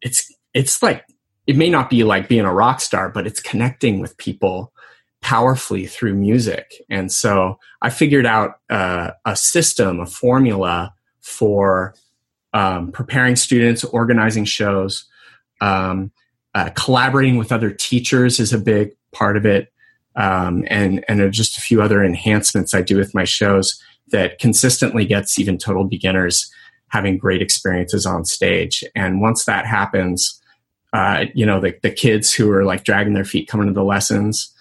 [0.00, 1.04] it's it's like
[1.46, 4.72] it may not be like being a rock star, but it's connecting with people
[5.20, 6.74] powerfully through music.
[6.90, 11.94] And so I figured out uh, a system, a formula for
[12.52, 15.04] um, preparing students, organizing shows,
[15.60, 16.10] um,
[16.54, 19.72] uh, collaborating with other teachers is a big part of it,
[20.16, 25.04] um, and and just a few other enhancements I do with my shows that consistently
[25.04, 26.52] gets even total beginners
[26.88, 28.84] having great experiences on stage.
[28.94, 30.40] And once that happens,
[30.92, 33.84] uh, you know the the kids who are like dragging their feet coming to the
[33.84, 34.52] lessons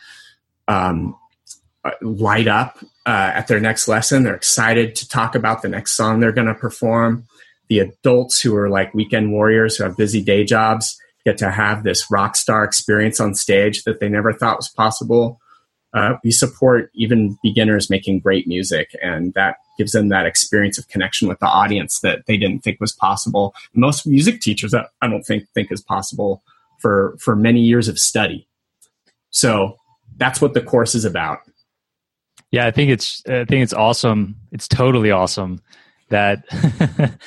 [0.67, 1.15] um,
[1.83, 4.23] uh, light up uh, at their next lesson.
[4.23, 7.27] They're excited to talk about the next song they're going to perform
[7.67, 11.83] the adults who are like weekend warriors who have busy day jobs get to have
[11.83, 15.39] this rock star experience on stage that they never thought was possible.
[15.93, 20.87] Uh, we support even beginners making great music, and that gives them that experience of
[20.87, 23.53] connection with the audience that they didn't think was possible.
[23.73, 26.41] Most music teachers, I don't think think is possible
[26.79, 28.47] for for many years of study.
[29.31, 29.77] So
[30.17, 31.39] that's what the course is about.
[32.51, 34.35] Yeah, I think it's I think it's awesome.
[34.51, 35.61] It's totally awesome
[36.11, 36.43] that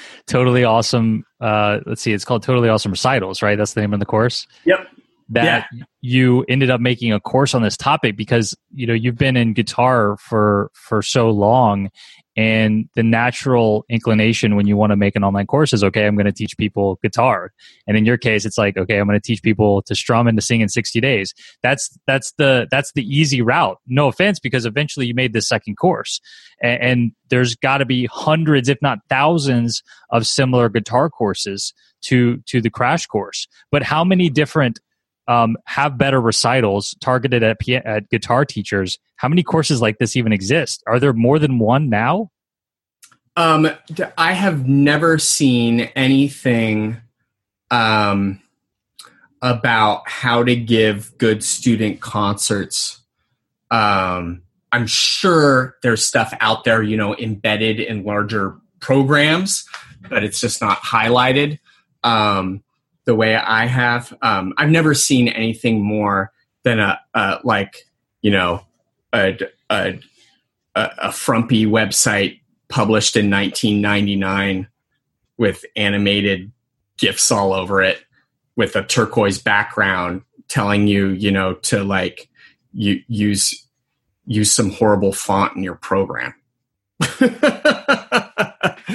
[0.26, 3.98] totally awesome uh let's see it's called totally awesome recitals right that's the name of
[3.98, 4.86] the course yep
[5.30, 5.84] that yeah.
[6.00, 9.54] you ended up making a course on this topic because you know you've been in
[9.54, 11.90] guitar for for so long
[12.36, 16.16] and the natural inclination when you want to make an online course is okay i'm
[16.16, 17.52] going to teach people guitar.
[17.86, 20.36] And in your case it's like okay i'm going to teach people to strum and
[20.36, 21.34] to sing in 60 days.
[21.62, 23.78] That's that's the that's the easy route.
[23.86, 26.20] No offense because eventually you made this second course.
[26.62, 32.38] And, and there's got to be hundreds if not thousands of similar guitar courses to
[32.46, 33.48] to the crash course.
[33.70, 34.80] But how many different
[35.28, 38.98] um, have better recitals targeted at, at guitar teachers.
[39.16, 40.82] How many courses like this even exist?
[40.86, 42.30] Are there more than one now?
[43.36, 43.68] Um,
[44.16, 46.98] I have never seen anything
[47.70, 48.40] um,
[49.42, 53.00] about how to give good student concerts.
[53.70, 59.66] Um, I'm sure there's stuff out there, you know, embedded in larger programs,
[60.08, 61.58] but it's just not highlighted.
[62.02, 62.62] Um,
[63.04, 64.12] the way I have.
[64.22, 67.86] Um, I've never seen anything more than a, a like
[68.22, 68.64] you know
[69.12, 69.38] a,
[69.70, 69.98] a
[70.74, 74.66] a frumpy website published in 1999
[75.36, 76.50] with animated
[76.96, 78.02] gifs all over it
[78.56, 82.28] with a turquoise background telling you you know to like
[82.72, 83.68] you use
[84.26, 86.34] use some horrible font in your program.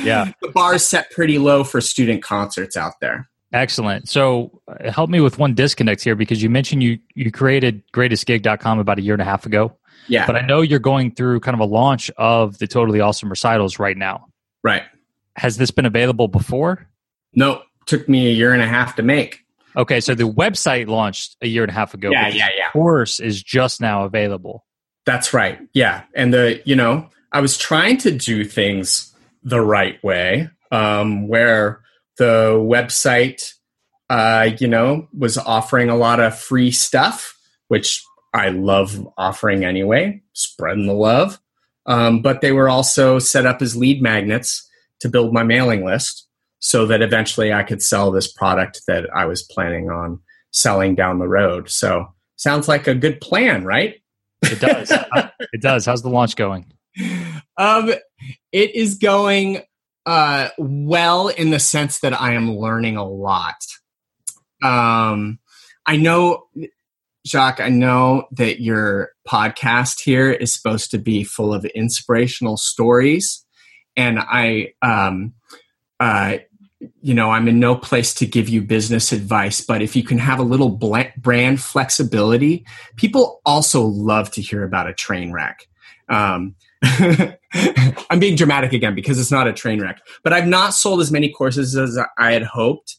[0.04, 0.32] Yeah.
[0.42, 4.08] The bar is set pretty low for student concerts out there Excellent.
[4.08, 8.80] So uh, help me with one disconnect here because you mentioned you you created greatestgig.com
[8.80, 9.76] about a year and a half ago.
[10.08, 10.26] Yeah.
[10.26, 13.80] But I know you're going through kind of a launch of the totally awesome recitals
[13.80, 14.28] right now.
[14.64, 14.84] Right.
[15.36, 16.88] Has this been available before?
[17.34, 19.44] No, took me a year and a half to make.
[19.76, 22.10] Okay, so the website launched a year and a half ago.
[22.12, 22.72] Yeah, yeah, yeah.
[22.72, 24.66] Course is just now available.
[25.06, 25.60] That's right.
[25.74, 31.28] Yeah, and the you know I was trying to do things the right way, um,
[31.28, 31.82] where
[32.20, 33.54] the website,
[34.12, 37.36] uh, you know, was offering a lot of free stuff,
[37.70, 38.04] which
[38.34, 41.40] I love offering anyway, spreading the love.
[41.88, 46.28] Um, but they were also set up as lead magnets to build my mailing list
[46.60, 50.20] so that eventually I could sell this product that I was planning on
[50.52, 51.70] selling down the road.
[51.70, 53.96] So sounds like a good plan, right?
[54.44, 54.92] It does.
[55.54, 55.86] it does.
[55.86, 56.72] How's the launch going?
[57.58, 57.94] Um,
[58.52, 59.62] it is going
[60.10, 63.64] uh, well, in the sense that I am learning a lot.
[64.64, 65.38] Um,
[65.86, 66.48] I know,
[67.28, 73.46] Jacques, I know that your podcast here is supposed to be full of inspirational stories.
[73.96, 75.36] And I, um,
[76.00, 76.40] uh,
[77.02, 80.18] you know, I'm in no place to give you business advice, but if you can
[80.18, 80.70] have a little
[81.18, 85.68] brand flexibility, people also love to hear about a train wreck.
[86.10, 86.56] Um,
[88.10, 91.12] I'm being dramatic again because it's not a train wreck, but I've not sold as
[91.12, 92.98] many courses as I had hoped.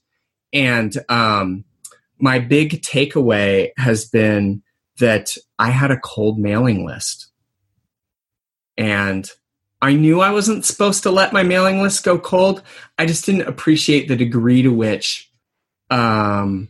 [0.53, 1.65] And um,
[2.19, 4.63] my big takeaway has been
[4.99, 7.29] that I had a cold mailing list.
[8.77, 9.29] And
[9.83, 12.63] I knew I wasn't supposed to let my mailing list go cold.
[12.99, 15.31] I just didn't appreciate the degree to which
[15.91, 16.69] um,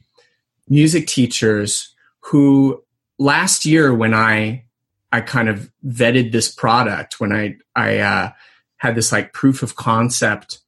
[0.69, 2.83] music teachers who
[3.19, 4.65] last year when I
[5.13, 8.33] I kind of vetted this product when I I uh,
[8.77, 10.61] had this like proof of concept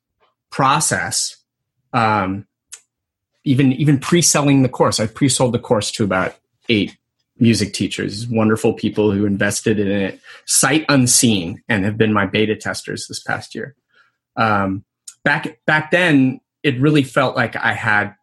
[0.50, 1.36] process.
[1.92, 2.46] Um,
[3.44, 6.36] even even pre-selling the course, I pre-sold the course to about
[6.68, 6.96] eight
[7.38, 12.54] music teachers, wonderful people who invested in it sight unseen and have been my beta
[12.54, 13.74] testers this past year.
[14.36, 14.84] Um,
[15.24, 18.14] back back then, it really felt like I had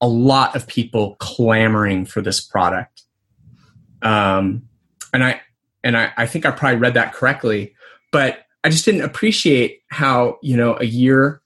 [0.00, 3.02] a lot of people clamoring for this product.
[4.02, 4.68] Um,
[5.12, 5.40] and I
[5.84, 7.74] and I, I think I probably read that correctly,
[8.10, 11.42] but I just didn't appreciate how you know a year,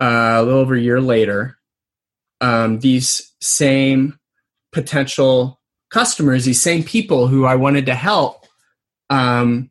[0.00, 1.58] uh, a little over a year later,
[2.40, 4.18] um, these same
[4.72, 8.44] potential customers, these same people who I wanted to help,
[9.08, 9.70] um,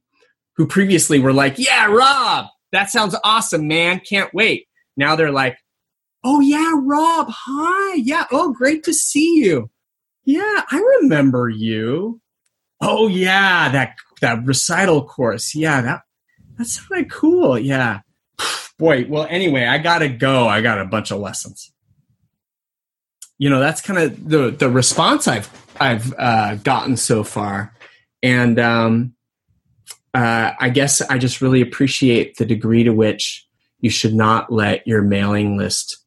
[0.56, 4.02] who previously were like, "Yeah, Rob, that sounds awesome, man!
[4.08, 4.68] Can't wait."
[4.98, 5.58] Now they're like,
[6.24, 9.70] "Oh yeah, Rob, hi, yeah, oh great to see you,
[10.24, 12.22] yeah, I remember you."
[12.82, 15.56] Oh yeah, that that recital course.
[15.56, 16.02] Yeah, that
[16.58, 17.58] that sounded cool.
[17.58, 18.02] Yeah.
[18.80, 20.48] Boy, well anyway, I gotta go.
[20.48, 21.72] I got a bunch of lessons.
[23.38, 25.50] You know, that's kind of the the response I've
[25.80, 27.74] I've uh, gotten so far,
[28.24, 29.16] and um,
[30.14, 33.46] uh, I guess I just really appreciate the degree to which
[33.80, 35.98] you should not let your mailing list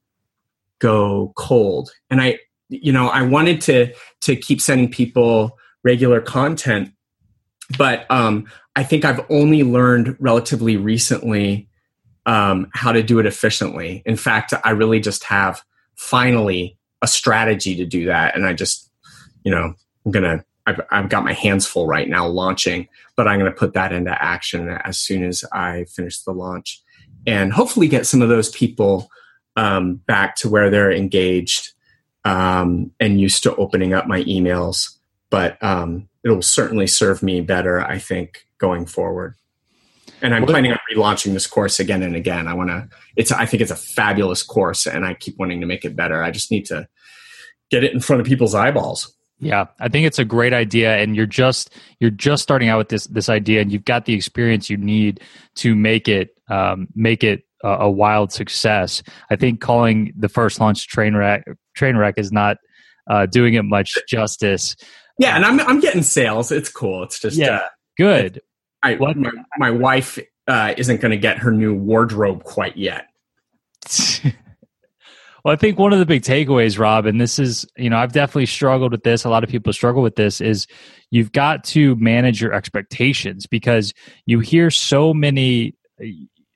[0.79, 1.91] go cold.
[2.09, 2.39] And I,
[2.71, 3.93] you know, I wanted to
[4.23, 6.93] to keep sending people regular content.
[7.76, 11.68] But um, I think I've only learned relatively recently
[12.26, 14.03] um, how to do it efficiently.
[14.07, 15.62] In fact, I really just have
[15.97, 18.35] finally a strategy to do that.
[18.35, 18.91] And I just,
[19.45, 19.74] you know,
[20.05, 20.45] I'm going to,
[20.91, 24.22] I've got my hands full right now launching, but I'm going to put that into
[24.22, 26.83] action as soon as I finish the launch
[27.26, 29.11] and hopefully get some of those people
[29.57, 31.72] um, back to where they're engaged
[32.24, 34.97] um, and used to opening up my emails
[35.31, 39.35] but um, it will certainly serve me better, I think, going forward.
[40.20, 42.49] And I'm planning on relaunching this course again and again.
[42.49, 42.89] I want to.
[43.16, 43.31] It's.
[43.31, 46.22] I think it's a fabulous course, and I keep wanting to make it better.
[46.24, 46.89] I just need to
[47.70, 49.14] get it in front of people's eyeballs.
[49.41, 51.70] Yeah, I think it's a great idea, and you're just
[52.01, 55.20] you're just starting out with this this idea, and you've got the experience you need
[55.57, 59.03] to make it um, make it a, a wild success.
[59.31, 61.45] I think calling the first launch train wreck
[61.76, 62.57] train wreck is not
[63.09, 64.74] uh, doing it much justice.
[65.19, 66.53] Yeah, and I'm I'm getting sales.
[66.53, 67.03] It's cool.
[67.03, 68.41] It's just yeah, uh, good.
[68.83, 69.16] I what?
[69.16, 73.09] my, my wife uh, isn't going to get her new wardrobe quite yet.
[75.45, 78.12] well, I think one of the big takeaways, Rob, and this is you know I've
[78.12, 79.25] definitely struggled with this.
[79.25, 80.41] A lot of people struggle with this.
[80.41, 80.69] Is
[81.11, 83.93] you've got to manage your expectations because
[84.27, 85.75] you hear so many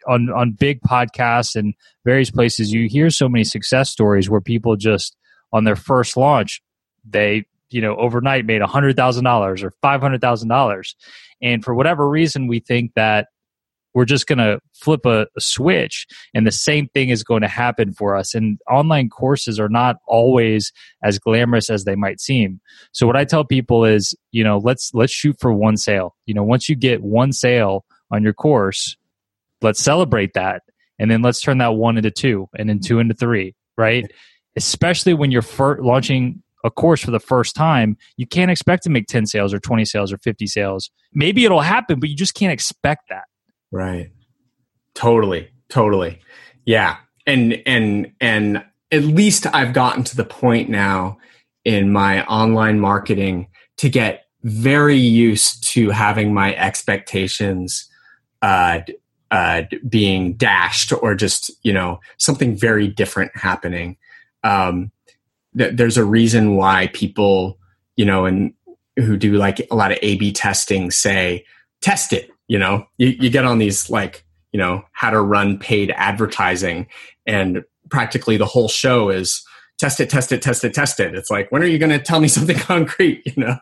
[0.06, 2.72] on on big podcasts and various places.
[2.72, 5.16] You hear so many success stories where people just
[5.52, 6.62] on their first launch
[7.04, 10.94] they you know overnight made a hundred thousand dollars or five hundred thousand dollars.
[11.40, 13.28] And for whatever reason we think that
[13.94, 17.48] we're just going to flip a, a, switch and the same thing is going to
[17.48, 18.34] happen for us.
[18.34, 22.60] And online courses are not always as glamorous as they might seem.
[22.92, 26.16] So what i tell people is you know let's let's shoot for one sale.
[26.26, 28.96] You know once you get one sale on your course
[29.60, 30.62] let's celebrate that.
[30.98, 34.10] And then let's turn that one into two and then two into three right?
[34.56, 39.06] Especially when you're launching a course for the first time, you can't expect to make
[39.06, 40.90] 10 sales or 20 sales or 50 sales.
[41.12, 43.24] Maybe it'll happen, but you just can't expect that.
[43.70, 44.10] Right.
[44.94, 45.48] Totally.
[45.68, 46.20] Totally.
[46.64, 46.96] Yeah.
[47.26, 51.18] And and and at least I've gotten to the point now
[51.64, 53.48] in my online marketing
[53.78, 57.88] to get very used to having my expectations
[58.42, 58.80] uh,
[59.30, 63.96] uh, being dashed or just you know something very different happening.
[64.44, 64.90] Um,
[65.56, 67.58] th- there's a reason why people,
[67.96, 68.52] you know, and
[68.96, 71.44] who do like a lot of A B testing say,
[71.80, 75.58] test it, you know, you, you get on these like, you know, how to run
[75.58, 76.86] paid advertising
[77.26, 79.44] and practically the whole show is
[79.78, 81.14] test it, test it, test it, test it.
[81.14, 83.22] It's like, when are you going to tell me something concrete?
[83.36, 83.56] You know,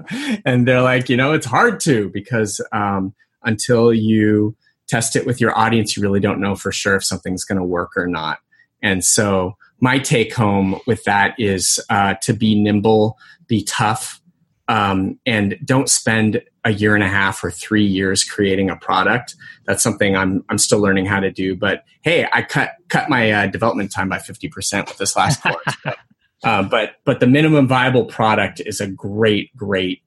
[0.44, 3.14] and they're like, you know, it's hard to because um,
[3.44, 4.56] until you
[4.88, 7.64] test it with your audience, you really don't know for sure if something's going to
[7.64, 8.38] work or not.
[8.82, 14.20] And so my take home with that is uh, to be nimble, be tough,
[14.68, 19.34] um, and don't spend a year and a half or three years creating a product.
[19.66, 21.56] That's something I'm I'm still learning how to do.
[21.56, 25.42] But hey, I cut cut my uh, development time by fifty percent with this last
[25.42, 25.76] course.
[25.84, 25.98] but,
[26.44, 30.02] uh, but but the minimum viable product is a great great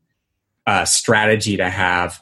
[0.66, 2.22] uh, strategy to have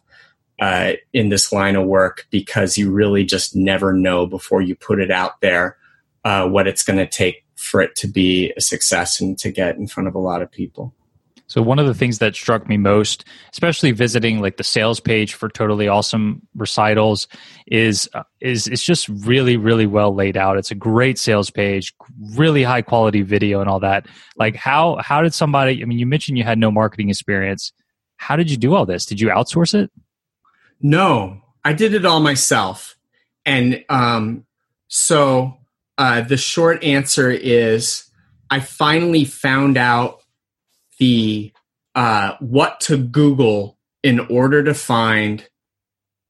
[0.60, 4.99] uh, in this line of work because you really just never know before you put
[4.99, 5.78] it out there
[6.24, 9.78] uh, what it's going to take for it to be a success and to get
[9.78, 10.94] in front of a lot of people.
[11.52, 15.34] So one of the things that struck me most, especially visiting like the sales page
[15.34, 17.28] for Totally Awesome recitals,
[17.68, 20.58] is uh, is it's just really really well laid out.
[20.58, 21.94] It's a great sales page,
[22.36, 24.08] really high quality video and all that.
[24.38, 25.82] Like how how did somebody?
[25.82, 27.74] I mean, you mentioned you had no marketing experience.
[28.16, 29.06] How did you do all this?
[29.06, 29.92] Did you outsource it?
[30.80, 32.96] No, I did it all myself,
[33.46, 34.46] and um,
[34.88, 35.58] so
[35.98, 38.10] uh, the short answer is
[38.50, 40.22] I finally found out
[41.00, 41.52] the
[41.96, 45.48] uh, what to Google in order to find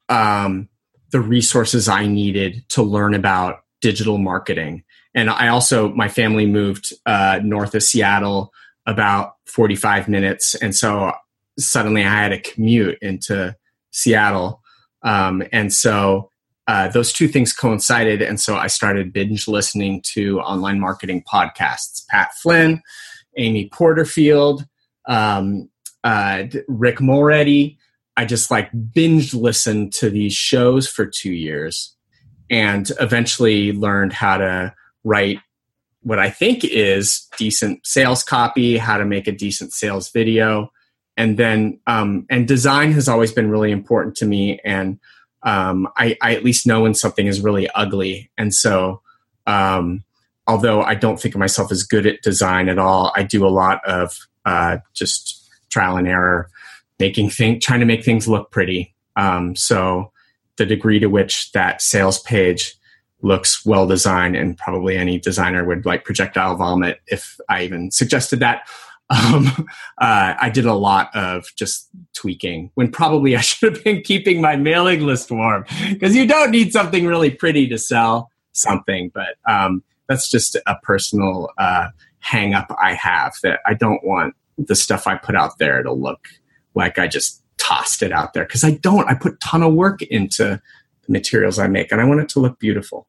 [0.09, 0.69] um,
[1.11, 4.83] the resources I needed to learn about digital marketing.
[5.13, 8.51] And I also, my family moved uh, north of Seattle
[8.85, 10.55] about 45 minutes.
[10.55, 11.11] And so
[11.59, 13.55] suddenly I had a commute into
[13.91, 14.61] Seattle.
[15.03, 16.30] Um, and so
[16.71, 18.21] uh, those two things coincided.
[18.21, 22.07] And so I started binge listening to online marketing podcasts.
[22.07, 22.81] Pat Flynn,
[23.37, 24.65] Amy Porterfield,
[25.05, 25.69] um,
[26.05, 27.77] uh, Rick Mulready.
[28.15, 31.93] I just like binge listened to these shows for two years
[32.49, 35.39] and eventually learned how to write
[36.03, 40.71] what I think is decent sales copy, how to make a decent sales video.
[41.17, 44.61] And then, um, and design has always been really important to me.
[44.63, 45.01] And
[45.43, 48.29] um, I, I, at least know when something is really ugly.
[48.37, 49.01] And so,
[49.47, 50.03] um,
[50.47, 53.49] although I don't think of myself as good at design at all, I do a
[53.49, 56.49] lot of uh, just trial and error,
[56.99, 58.93] making thing, trying to make things look pretty.
[59.15, 60.11] Um, so
[60.57, 62.75] the degree to which that sales page
[63.23, 68.39] looks well designed, and probably any designer would like projectile vomit if I even suggested
[68.39, 68.67] that.
[69.11, 69.47] Um,
[69.99, 74.41] uh, I did a lot of just tweaking when probably I should have been keeping
[74.41, 79.11] my mailing list warm because you don't need something really pretty to sell something.
[79.13, 81.89] But um, that's just a personal uh,
[82.19, 85.91] hang up I have that I don't want the stuff I put out there to
[85.91, 86.27] look
[86.75, 89.07] like I just tossed it out there because I don't.
[89.07, 90.61] I put ton of work into
[91.05, 93.07] the materials I make and I want it to look beautiful.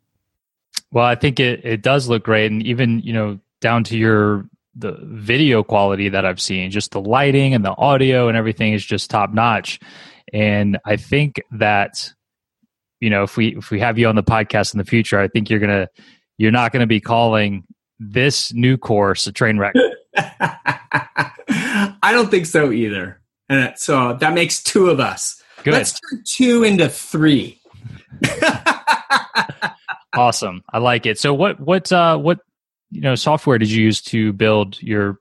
[0.90, 2.50] Well, I think it, it does look great.
[2.50, 7.00] And even, you know, down to your the video quality that I've seen, just the
[7.00, 9.78] lighting and the audio and everything is just top notch.
[10.32, 12.12] And I think that,
[13.00, 15.28] you know, if we if we have you on the podcast in the future, I
[15.28, 15.88] think you're gonna
[16.38, 17.64] you're not gonna be calling
[17.98, 19.74] this new course a train wreck.
[20.16, 23.20] I don't think so either.
[23.48, 25.42] And so that makes two of us.
[25.62, 25.74] Good.
[25.74, 27.60] Let's turn two into three.
[30.14, 30.62] awesome.
[30.72, 31.18] I like it.
[31.18, 32.40] So what what uh what
[32.92, 35.18] you know software did you use to build your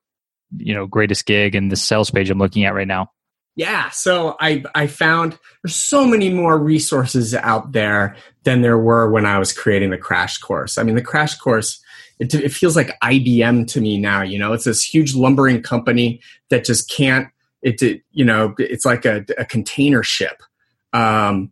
[0.57, 3.11] you know greatest gig and the sales page I'm looking at right now?
[3.55, 9.09] Yeah, so I I found there's so many more resources out there than there were
[9.09, 10.77] when I was creating the crash course.
[10.77, 11.81] I mean, the crash course
[12.21, 14.21] it, it feels like IBM to me now.
[14.21, 17.27] You know, it's this huge lumbering company that just can't.
[17.63, 20.41] It, it you know, it's like a, a container ship.
[20.93, 21.51] Um,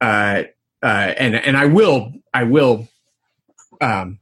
[0.00, 0.44] uh,
[0.82, 2.86] uh, and and I will I will
[3.80, 4.19] um,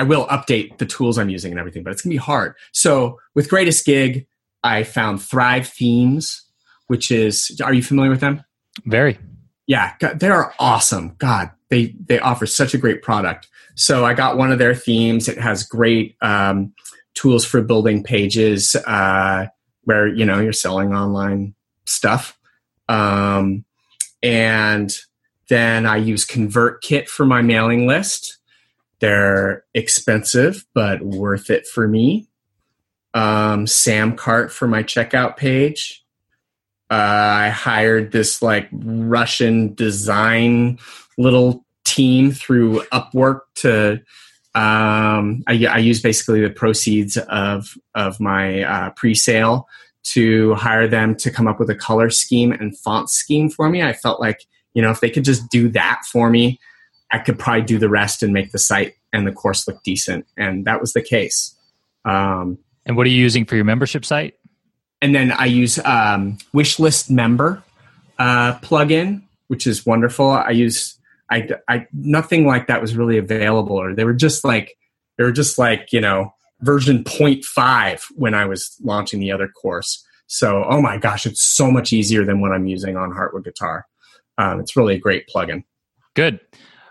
[0.00, 2.54] I will update the tools I'm using and everything, but it's gonna be hard.
[2.72, 4.26] So with Greatest Gig,
[4.64, 6.42] I found Thrive Themes,
[6.86, 8.42] which is are you familiar with them?
[8.86, 9.18] Very.
[9.66, 11.16] Yeah, they are awesome.
[11.18, 13.46] God, they they offer such a great product.
[13.74, 15.28] So I got one of their themes.
[15.28, 16.72] It has great um,
[17.12, 19.48] tools for building pages uh,
[19.84, 22.38] where you know you're selling online stuff.
[22.88, 23.66] Um,
[24.22, 24.96] and
[25.50, 28.38] then I use ConvertKit for my mailing list.
[29.00, 32.28] They're expensive, but worth it for me.
[33.14, 36.04] Um, Samcart for my checkout page.
[36.90, 40.78] Uh, I hired this like Russian design
[41.18, 44.00] little team through Upwork to.
[44.52, 49.68] Um, I, I use basically the proceeds of of my uh, pre-sale
[50.02, 53.82] to hire them to come up with a color scheme and font scheme for me.
[53.82, 54.44] I felt like
[54.74, 56.58] you know if they could just do that for me,
[57.12, 60.26] I could probably do the rest and make the site and the course look decent,
[60.36, 61.54] and that was the case.
[62.04, 64.34] Um, And what are you using for your membership site?
[65.02, 67.62] and then I use um, Wishlist Member
[68.18, 70.28] uh, plugin, which is wonderful.
[70.30, 70.98] I use
[71.30, 74.76] I, I nothing like that was really available, or they were just like
[75.16, 80.04] they were just like you know version 0.5 when I was launching the other course.
[80.26, 83.86] So oh my gosh, it's so much easier than what I'm using on Heartwood Guitar.
[84.38, 85.64] Um, it's really a great plugin.
[86.14, 86.40] Good.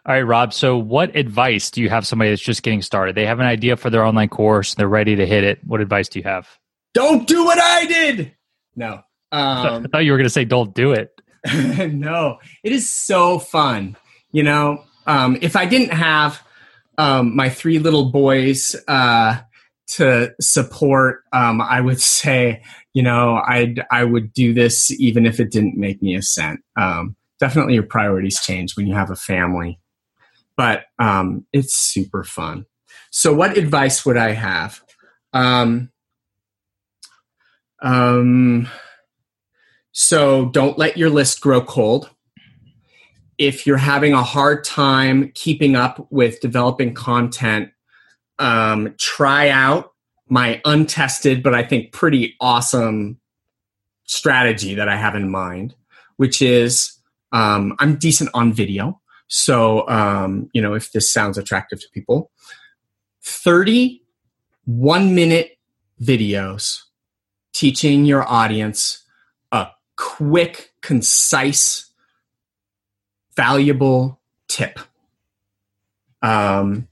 [0.10, 0.56] All right, Rob.
[0.56, 3.14] So, what advice do you have somebody that's just getting started?
[3.14, 5.60] They have an idea for their online course, they're ready to hit it.
[5.64, 6.50] What advice do you have?
[6.96, 8.36] Don't do what I did.
[8.76, 9.04] No.
[9.32, 11.12] Um, I thought you were going to say, "Don't do it."
[11.94, 13.96] no, it is so fun.
[14.32, 16.42] You know, um, if I didn't have
[16.98, 19.38] um, my three little boys uh,
[19.90, 22.64] to support, um, I would say,
[22.96, 26.62] you know, I'd I would do this even if it didn't make me a cent.
[26.76, 29.80] Um, definitely, your priorities change when you have a family,
[30.60, 32.66] but um, it's super fun.
[33.12, 34.84] So, what advice would I have?
[35.32, 35.90] Um,
[37.82, 38.68] um,
[39.94, 42.10] so don't let your list grow cold.
[43.38, 47.70] If you're having a hard time keeping up with developing content,
[48.38, 49.94] um, try out
[50.28, 53.18] my untested, but I think pretty awesome
[54.04, 55.74] strategy that I have in mind,
[56.18, 57.00] which is
[57.32, 58.99] um, I'm decent on video.
[59.30, 62.32] So, um, you know, if this sounds attractive to people,
[63.24, 64.02] 30
[64.66, 65.58] one minute
[66.02, 66.84] videos
[67.54, 69.04] teaching your audience
[69.52, 69.68] a
[69.98, 71.92] quick, concise,
[73.36, 74.80] valuable tip.
[76.22, 76.88] Um,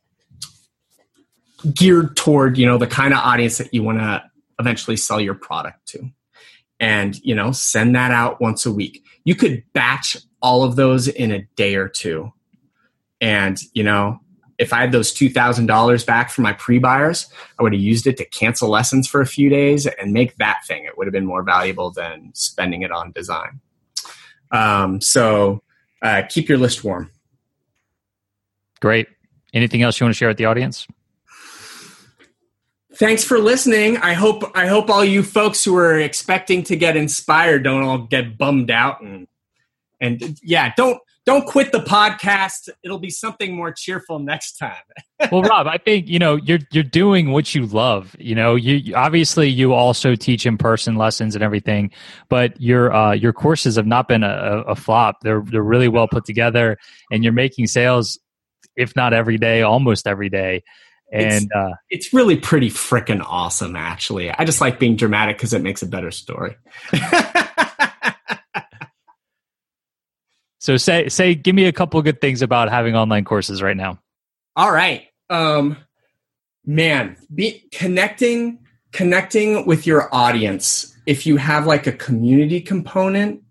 [1.73, 4.23] geared toward you know the kind of audience that you want to
[4.59, 6.09] eventually sell your product to
[6.79, 11.07] and you know send that out once a week you could batch all of those
[11.07, 12.32] in a day or two
[13.19, 14.19] and you know
[14.57, 17.28] if i had those $2000 back from my pre-buyers
[17.59, 20.59] i would have used it to cancel lessons for a few days and make that
[20.67, 23.59] thing it would have been more valuable than spending it on design
[24.51, 25.61] um, so
[26.03, 27.11] uh, keep your list warm
[28.80, 29.07] Great.
[29.53, 30.88] Anything else you want to share with the audience?
[32.97, 36.97] Thanks for listening i hope i hope all you folks who are expecting to get
[36.97, 39.27] inspired don't all get bummed out and
[39.99, 44.75] and yeah don't don't quit the podcast it'll be something more cheerful next time
[45.31, 48.15] well, Rob, I think you know you're you're doing what you love.
[48.19, 51.91] You know, you obviously you also teach in person lessons and everything,
[52.29, 55.21] but your uh, your courses have not been a a flop.
[55.21, 56.77] They're they're really well put together,
[57.11, 58.19] and you're making sales,
[58.75, 60.61] if not every day, almost every day.
[61.12, 64.30] And uh, it's really pretty freaking awesome actually.
[64.30, 66.58] I just like being dramatic because it makes a better story.
[70.68, 73.78] So say say give me a couple of good things about having online courses right
[73.78, 73.99] now.
[74.58, 75.08] all right.
[75.30, 75.78] Um
[76.66, 78.60] man be connecting
[78.91, 80.93] connecting with your audience.
[81.05, 83.43] If you have like a community component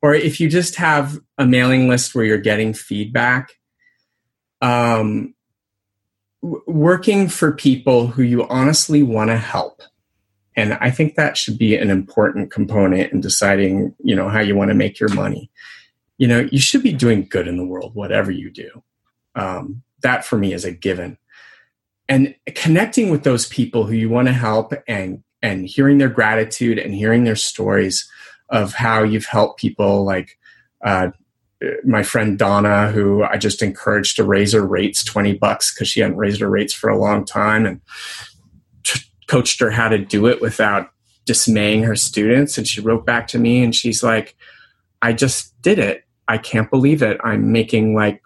[0.00, 3.52] or if you just have a mailing list where you're getting feedback
[4.62, 5.34] um
[6.66, 9.82] working for people who you honestly want to help.
[10.58, 14.56] And i think that should be an important component in deciding you know how you
[14.56, 15.50] want to make your money.
[16.18, 18.82] You know you should be doing good in the world whatever you do.
[19.34, 21.18] Um, that for me is a given.
[22.08, 26.78] And connecting with those people who you want to help and and hearing their gratitude
[26.78, 28.08] and hearing their stories
[28.48, 30.38] of how you've helped people like
[30.84, 31.10] uh,
[31.84, 36.00] my friend Donna, who I just encouraged to raise her rates 20 bucks because she
[36.00, 37.80] hadn't raised her rates for a long time and
[38.84, 40.90] t- coached her how to do it without
[41.24, 42.58] dismaying her students.
[42.58, 44.36] And she wrote back to me and she's like,
[45.02, 46.04] I just did it.
[46.28, 47.18] I can't believe it.
[47.24, 48.22] I'm making like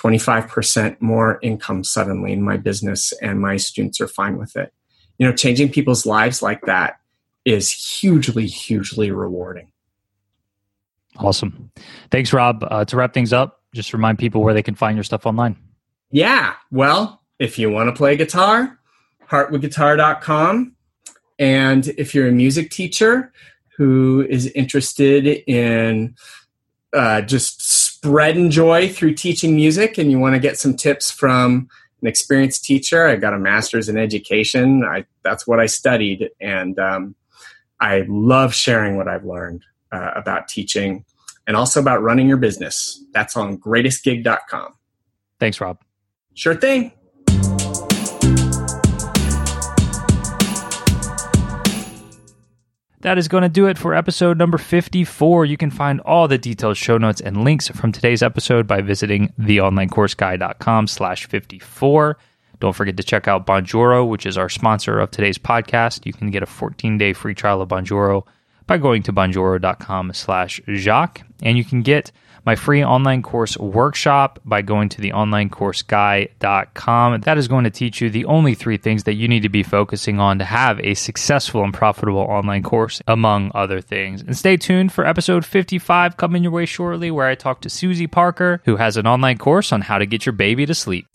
[0.00, 4.72] 25% more income suddenly in my business and my students are fine with it.
[5.18, 6.98] You know, changing people's lives like that
[7.44, 9.71] is hugely, hugely rewarding.
[11.18, 11.70] Awesome.
[12.10, 12.64] Thanks, Rob.
[12.70, 15.56] Uh, to wrap things up, just remind people where they can find your stuff online.
[16.10, 16.54] Yeah.
[16.70, 18.78] Well, if you want to play guitar,
[19.28, 20.74] heartwoodguitar.com.
[21.38, 23.32] And if you're a music teacher
[23.76, 26.14] who is interested in
[26.92, 31.68] uh, just spreading joy through teaching music and you want to get some tips from
[32.02, 34.84] an experienced teacher, I got a master's in education.
[34.84, 36.30] I, that's what I studied.
[36.40, 37.14] And um,
[37.80, 41.04] I love sharing what I've learned uh, about teaching
[41.46, 43.04] and also about running your business.
[43.12, 44.74] That's on greatestgig.com.
[45.38, 45.78] Thanks, Rob.
[46.34, 46.92] Sure thing.
[53.02, 55.44] That is going to do it for episode number 54.
[55.44, 59.32] You can find all the detailed show notes and links from today's episode by visiting
[59.40, 62.16] theonlinecourseguy.com slash 54.
[62.60, 66.06] Don't forget to check out Bonjoro, which is our sponsor of today's podcast.
[66.06, 68.24] You can get a 14-day free trial of Bonjoro
[68.66, 71.22] by going to bonjoro.com slash Jacques.
[71.42, 72.12] And you can get
[72.44, 77.20] my free online course workshop by going to the onlinecourseguy.com.
[77.20, 79.62] That is going to teach you the only three things that you need to be
[79.62, 84.22] focusing on to have a successful and profitable online course, among other things.
[84.22, 88.08] And stay tuned for episode 55 coming your way shortly, where I talk to Susie
[88.08, 91.11] Parker, who has an online course on how to get your baby to sleep.